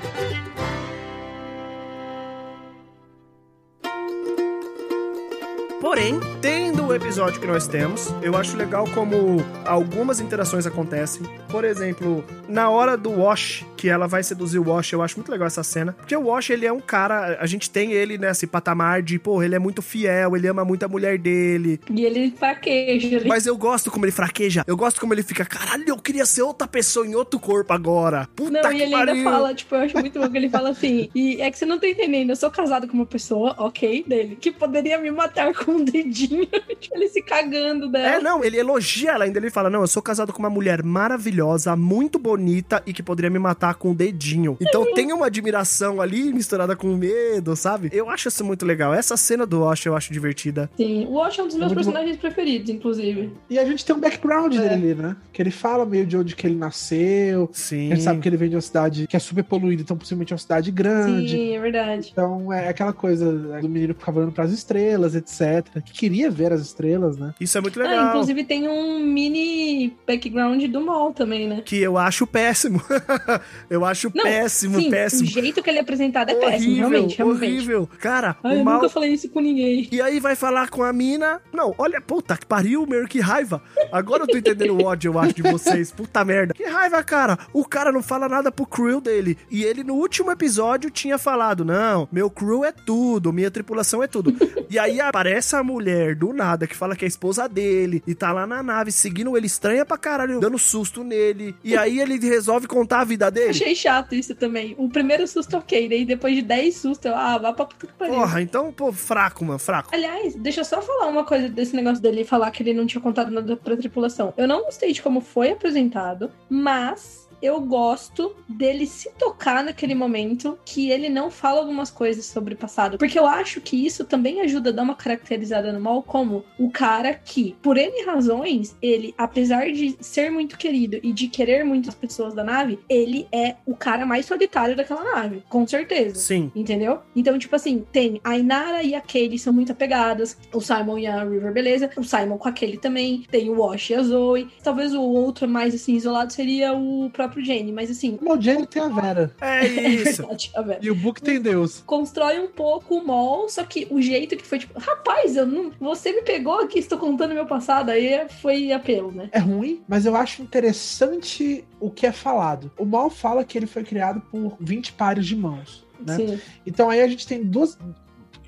Porém, 5.81 6.19
tendo 6.39 6.85
o 6.85 6.93
episódio 6.93 7.41
que 7.41 7.47
nós 7.47 7.65
temos, 7.65 8.13
eu 8.21 8.37
acho 8.37 8.55
legal 8.55 8.85
como 8.93 9.37
algumas 9.65 10.19
interações 10.19 10.67
acontecem. 10.67 11.23
Por 11.49 11.65
exemplo, 11.65 12.23
na 12.51 12.69
hora 12.69 12.97
do 12.97 13.11
Wash, 13.21 13.65
que 13.77 13.89
ela 13.89 14.07
vai 14.07 14.21
seduzir 14.23 14.59
o 14.59 14.69
Wash, 14.69 14.91
eu 14.93 15.01
acho 15.01 15.15
muito 15.17 15.31
legal 15.31 15.47
essa 15.47 15.63
cena. 15.63 15.93
Porque 15.93 16.15
o 16.15 16.25
Wash, 16.27 16.49
ele 16.49 16.65
é 16.65 16.71
um 16.71 16.79
cara, 16.79 17.37
a 17.39 17.45
gente 17.45 17.69
tem 17.69 17.91
ele 17.93 18.17
nesse 18.17 18.45
patamar 18.45 19.01
de, 19.01 19.17
pô, 19.17 19.41
ele 19.41 19.55
é 19.55 19.59
muito 19.59 19.81
fiel, 19.81 20.35
ele 20.35 20.47
ama 20.47 20.63
muito 20.65 20.83
a 20.83 20.87
mulher 20.87 21.17
dele. 21.17 21.79
E 21.89 22.05
ele 22.05 22.31
fraqueja 22.31 23.17
ali. 23.17 23.27
Mas 23.27 23.45
eu 23.45 23.57
gosto 23.57 23.89
como 23.89 24.05
ele 24.05 24.11
fraqueja, 24.11 24.63
eu 24.67 24.75
gosto 24.77 24.99
como 24.99 25.13
ele 25.13 25.23
fica, 25.23 25.45
caralho, 25.45 25.85
eu 25.87 25.97
queria 25.97 26.25
ser 26.25 26.41
outra 26.41 26.67
pessoa 26.67 27.07
em 27.07 27.15
outro 27.15 27.39
corpo 27.39 27.73
agora. 27.73 28.27
Puta 28.35 28.61
Não, 28.61 28.69
que 28.69 28.77
e 28.77 28.81
ele 28.83 28.91
pariu. 28.91 29.13
ainda 29.13 29.29
fala, 29.29 29.53
tipo, 29.55 29.75
eu 29.75 29.79
acho 29.81 29.97
muito 29.97 30.19
bom 30.19 30.29
que 30.29 30.37
ele 30.37 30.49
fala 30.49 30.69
assim, 30.69 31.09
e 31.15 31.41
é 31.41 31.49
que 31.49 31.57
você 31.57 31.65
não 31.65 31.79
tá 31.79 31.87
entendendo, 31.87 32.29
eu 32.29 32.35
sou 32.35 32.51
casado 32.51 32.87
com 32.87 32.93
uma 32.93 33.05
pessoa, 33.05 33.55
ok, 33.57 34.03
dele, 34.07 34.37
que 34.39 34.51
poderia 34.51 34.97
me 34.99 35.09
matar 35.09 35.53
com 35.53 35.71
um 35.71 35.83
dedinho, 35.83 36.47
ele 36.91 37.07
se 37.07 37.21
cagando 37.21 37.89
dela. 37.89 38.15
É, 38.15 38.19
não, 38.19 38.43
ele 38.43 38.57
elogia 38.57 39.11
ela 39.11 39.23
ainda. 39.23 39.39
Ele 39.39 39.49
fala: 39.49 39.69
Não, 39.69 39.81
eu 39.81 39.87
sou 39.87 40.01
casado 40.01 40.33
com 40.33 40.39
uma 40.39 40.49
mulher 40.49 40.83
maravilhosa, 40.83 41.75
muito 41.75 42.19
bonita 42.19 42.40
e 42.85 42.93
que 42.93 43.03
poderia 43.03 43.29
me 43.29 43.39
matar 43.39 43.75
com 43.75 43.91
o 43.91 43.95
dedinho. 43.95 44.57
Então 44.61 44.93
tem 44.93 45.11
uma 45.13 45.27
admiração 45.27 46.01
ali 46.01 46.33
misturada 46.33 46.75
com 46.75 46.87
medo, 46.95 47.55
sabe? 47.55 47.89
Eu 47.91 48.09
acho 48.09 48.27
isso 48.27 48.43
muito 48.43 48.65
legal. 48.65 48.93
Essa 48.93 49.15
cena 49.17 49.45
do 49.45 49.61
Wash 49.61 49.85
eu 49.85 49.95
acho 49.95 50.11
divertida. 50.13 50.69
Sim, 50.77 51.05
o 51.05 51.13
Wash 51.13 51.39
é 51.39 51.43
um 51.43 51.47
dos 51.47 51.55
meus 51.55 51.71
Muito 51.73 51.85
bom. 51.85 51.91
personagens 51.91 52.17
preferidos, 52.17 52.69
inclusive. 52.69 53.31
E 53.49 53.57
a 53.59 53.65
gente 53.65 53.85
tem 53.85 53.95
um 53.95 53.99
background 53.99 54.53
É. 54.55 54.59
dele 54.59 54.73
ali, 54.73 54.95
né? 54.95 55.15
Que 55.33 55.41
ele 55.41 55.51
fala 55.51 55.85
meio 55.85 56.05
de 56.05 56.17
onde 56.17 56.35
que 56.35 56.45
ele 56.47 56.55
nasceu. 56.55 57.49
Sim. 57.53 57.91
A 57.91 57.95
gente 57.95 58.03
sabe 58.03 58.19
que 58.21 58.27
ele 58.29 58.37
vem 58.37 58.49
de 58.49 58.55
uma 58.55 58.61
cidade 58.61 59.07
que 59.07 59.15
é 59.15 59.19
super 59.19 59.43
poluída, 59.43 59.81
então 59.81 59.97
possivelmente 59.97 60.33
é 60.33 60.35
uma 60.35 60.39
cidade 60.39 60.71
grande. 60.71 61.31
Sim, 61.31 61.55
é 61.55 61.59
verdade. 61.59 62.09
Então 62.11 62.51
é 62.51 62.69
aquela 62.69 62.93
coisa 62.93 63.31
do 63.61 63.69
menino 63.69 63.93
ficar 63.93 64.15
olhando 64.15 64.31
pras 64.31 64.51
estrelas, 64.51 65.15
etc. 65.15 65.81
Que 65.85 65.93
queria 65.93 66.29
ver 66.29 66.51
as 66.53 66.61
estrelas, 66.61 67.17
né? 67.17 67.33
Isso 67.39 67.57
é 67.57 67.61
muito 67.61 67.79
Ah, 67.81 67.87
legal. 67.87 68.07
inclusive 68.09 68.43
tem 68.43 68.67
um 68.67 68.99
mini 69.05 69.95
background 70.07 70.63
do 70.65 70.81
Mol 70.81 71.13
também, 71.13 71.47
né? 71.47 71.61
Que 71.65 71.77
eu 71.77 71.97
acho 71.97 72.25
péssimo. 72.31 72.81
eu 73.69 73.85
acho 73.85 74.11
Não, 74.13 74.23
péssimo, 74.23 74.79
Sim, 74.79 74.89
péssimo. 74.89 75.23
o 75.23 75.25
jeito 75.31 75.61
que 75.61 75.69
ele 75.69 75.79
é 75.79 75.81
apresentado 75.81 76.29
é 76.29 76.35
péssimo, 76.35 76.51
horrível, 76.71 76.89
realmente, 76.89 77.17
realmente. 77.17 77.43
horrível. 77.43 77.89
Cara, 77.99 78.37
Ai, 78.43 78.55
o 78.55 78.59
eu 78.59 78.63
mal. 78.63 78.75
nunca 78.75 78.89
falei 78.89 79.13
isso 79.13 79.29
com 79.29 79.39
ninguém. 79.39 79.87
E 79.91 80.01
aí 80.01 80.19
vai 80.19 80.35
falar 80.35 80.69
com 80.69 80.83
a 80.83 80.91
mina. 80.93 81.41
Não, 81.53 81.73
olha, 81.77 81.99
puta, 82.01 82.37
que 82.37 82.45
pariu, 82.45 82.85
meu, 82.85 83.07
que 83.07 83.19
raiva. 83.19 83.61
Agora 83.91 84.23
eu 84.23 84.27
tô 84.27 84.37
entendendo 84.37 84.77
o 84.77 84.83
ódio, 84.83 85.11
eu 85.13 85.19
acho, 85.19 85.33
de 85.33 85.41
vocês. 85.41 85.91
Puta 86.01 86.23
merda. 86.23 86.53
Que 86.53 86.63
raiva, 86.63 87.03
cara. 87.03 87.37
O 87.53 87.65
cara 87.65 87.91
não 87.91 88.01
fala 88.01 88.27
nada 88.29 88.51
pro 88.51 88.65
crew 88.65 89.01
dele. 89.01 89.37
E 89.49 89.63
ele, 89.63 89.83
no 89.83 89.95
último 89.95 90.31
episódio, 90.31 90.89
tinha 90.89 91.17
falado: 91.17 91.65
Não, 91.65 92.07
meu 92.11 92.29
crew 92.29 92.63
é 92.63 92.71
tudo, 92.71 93.33
minha 93.33 93.51
tripulação 93.51 94.01
é 94.01 94.07
tudo. 94.07 94.33
e 94.69 94.79
aí 94.79 94.99
aparece 95.01 95.55
a 95.55 95.63
mulher 95.63 96.15
do 96.15 96.33
nada 96.33 96.65
que 96.67 96.75
fala 96.75 96.95
que 96.95 97.05
é 97.05 97.07
a 97.07 97.09
esposa 97.09 97.47
dele 97.47 98.01
e 98.07 98.15
tá 98.15 98.31
lá 98.31 98.47
na 98.47 98.63
nave 98.63 98.91
seguindo 98.91 99.35
ele 99.35 99.47
estranha 99.47 99.85
pra 99.85 99.97
caralho, 99.97 100.39
dando 100.39 100.57
susto 100.57 101.03
nele. 101.03 101.55
E 101.63 101.75
aí 101.75 101.99
ele 101.99 102.10
resolve 102.19 102.67
contar 102.67 103.01
a 103.01 103.03
vida 103.05 103.29
dele. 103.29 103.49
Achei 103.49 103.75
chato 103.75 104.15
isso 104.15 104.35
também. 104.35 104.75
O 104.77 104.89
primeiro 104.89 105.27
susto, 105.27 105.57
ok. 105.57 105.89
Daí 105.89 106.05
depois 106.05 106.35
de 106.35 106.41
10 106.41 106.75
sustos, 106.75 107.05
eu, 107.05 107.15
ah, 107.15 107.37
vá 107.37 107.53
pra 107.53 107.65
puta 107.65 107.87
que 107.87 107.93
pariu. 107.93 108.15
Porra, 108.15 108.41
então, 108.41 108.71
pô, 108.71 108.91
fraco, 108.91 109.43
mano, 109.45 109.59
fraco. 109.59 109.89
Aliás, 109.93 110.35
deixa 110.35 110.61
eu 110.61 110.65
só 110.65 110.81
falar 110.81 111.07
uma 111.07 111.23
coisa 111.23 111.49
desse 111.49 111.75
negócio 111.75 112.01
dele 112.01 112.23
falar 112.23 112.51
que 112.51 112.63
ele 112.63 112.73
não 112.73 112.85
tinha 112.85 113.01
contado 113.01 113.31
nada 113.31 113.55
pra 113.55 113.77
tripulação. 113.77 114.33
Eu 114.37 114.47
não 114.47 114.63
gostei 114.63 114.91
de 114.91 115.01
como 115.01 115.21
foi 115.21 115.51
apresentado, 115.51 116.31
mas 116.49 117.20
eu 117.41 117.59
gosto 117.61 118.35
dele 118.47 118.85
se 118.85 119.09
tocar 119.17 119.63
naquele 119.63 119.95
momento 119.95 120.57
que 120.65 120.89
ele 120.89 121.09
não 121.09 121.31
fala 121.31 121.59
algumas 121.59 121.89
coisas 121.89 122.25
sobre 122.25 122.53
o 122.53 122.57
passado. 122.57 122.97
Porque 122.97 123.17
eu 123.17 123.25
acho 123.25 123.61
que 123.61 123.85
isso 123.85 124.05
também 124.05 124.41
ajuda 124.41 124.69
a 124.69 124.73
dar 124.73 124.83
uma 124.83 124.95
caracterizada 124.95 125.71
no 125.71 125.79
mal 125.79 126.03
como 126.03 126.43
o 126.59 126.69
cara 126.69 127.13
que, 127.13 127.55
por 127.61 127.77
N 127.77 128.03
razões, 128.05 128.75
ele, 128.81 129.13
apesar 129.17 129.71
de 129.71 129.95
ser 129.99 130.31
muito 130.31 130.57
querido 130.57 130.99
e 131.01 131.11
de 131.11 131.27
querer 131.27 131.63
muitas 131.63 131.95
pessoas 131.95 132.33
da 132.33 132.43
nave, 132.43 132.79
ele 132.89 133.27
é 133.31 133.55
o 133.65 133.75
cara 133.75 134.05
mais 134.05 134.25
solitário 134.25 134.75
daquela 134.75 135.03
nave. 135.03 135.43
Com 135.49 135.65
certeza. 135.65 136.15
Sim. 136.15 136.51
Entendeu? 136.55 136.99
Então, 137.15 137.37
tipo 137.37 137.55
assim, 137.55 137.85
tem 137.91 138.19
a 138.23 138.37
Inara 138.37 138.83
e 138.83 138.93
a 138.95 139.01
Katie 139.01 139.39
são 139.39 139.53
muito 139.53 139.71
apegadas. 139.71 140.37
O 140.53 140.61
Simon 140.61 140.97
e 140.97 141.07
a 141.07 141.23
River, 141.23 141.53
beleza. 141.53 141.89
O 141.97 142.03
Simon 142.03 142.37
com 142.37 142.47
a 142.47 142.51
Kelly 142.51 142.77
também. 142.77 143.25
Tem 143.29 143.49
o 143.49 143.59
Wash 143.59 143.89
e 143.89 143.95
a 143.95 144.03
Zoe. 144.03 144.47
Talvez 144.63 144.93
o 144.93 145.01
outro 145.01 145.47
mais, 145.47 145.73
assim, 145.73 145.95
isolado 145.95 146.33
seria 146.33 146.73
o 146.73 147.09
próprio 147.09 147.30
Jenny. 147.39 147.71
Mas, 147.71 147.89
assim, 147.91 148.17
O 148.25 148.41
Jenny 148.41 148.65
tem 148.65 148.81
a 148.81 148.87
Vera. 148.87 149.33
É 149.41 149.65
isso. 149.67 150.21
verdade, 150.21 150.51
a 150.55 150.61
Vera. 150.61 150.79
E 150.81 150.89
o 150.89 150.95
Book 150.95 151.21
tem 151.21 151.39
Deus. 151.39 151.83
Constrói 151.85 152.39
um 152.39 152.47
pouco 152.47 152.95
o 152.95 153.05
mall, 153.05 153.47
só 153.47 153.63
que 153.63 153.87
o 153.89 154.01
jeito 154.01 154.35
que 154.35 154.45
foi, 154.45 154.59
tipo, 154.59 154.77
rapaz, 154.79 155.35
eu 155.35 155.45
não. 155.45 155.71
Você 155.79 156.11
me 156.11 156.23
pegou 156.23 156.59
aqui, 156.59 156.79
estou 156.79 156.97
contando 156.97 157.33
meu 157.33 157.45
passado. 157.45 157.89
Aí 157.89 158.27
foi 158.41 158.71
apelo, 158.71 159.11
né? 159.11 159.29
É 159.31 159.39
ruim, 159.39 159.81
mas 159.87 160.05
eu 160.05 160.15
acho 160.15 160.41
interessante 160.41 161.63
o 161.79 161.89
que 161.89 162.05
é 162.05 162.11
falado. 162.11 162.71
O 162.77 162.85
Mal 162.85 163.09
fala 163.09 163.43
que 163.43 163.57
ele 163.57 163.67
foi 163.67 163.83
criado 163.83 164.21
por 164.31 164.57
20 164.59 164.93
pares 164.93 165.25
de 165.25 165.35
mãos. 165.35 165.85
Né? 166.05 166.15
Sim. 166.15 166.39
Então 166.65 166.89
aí 166.89 167.01
a 167.01 167.07
gente 167.07 167.27
tem 167.27 167.43
duas. 167.43 167.77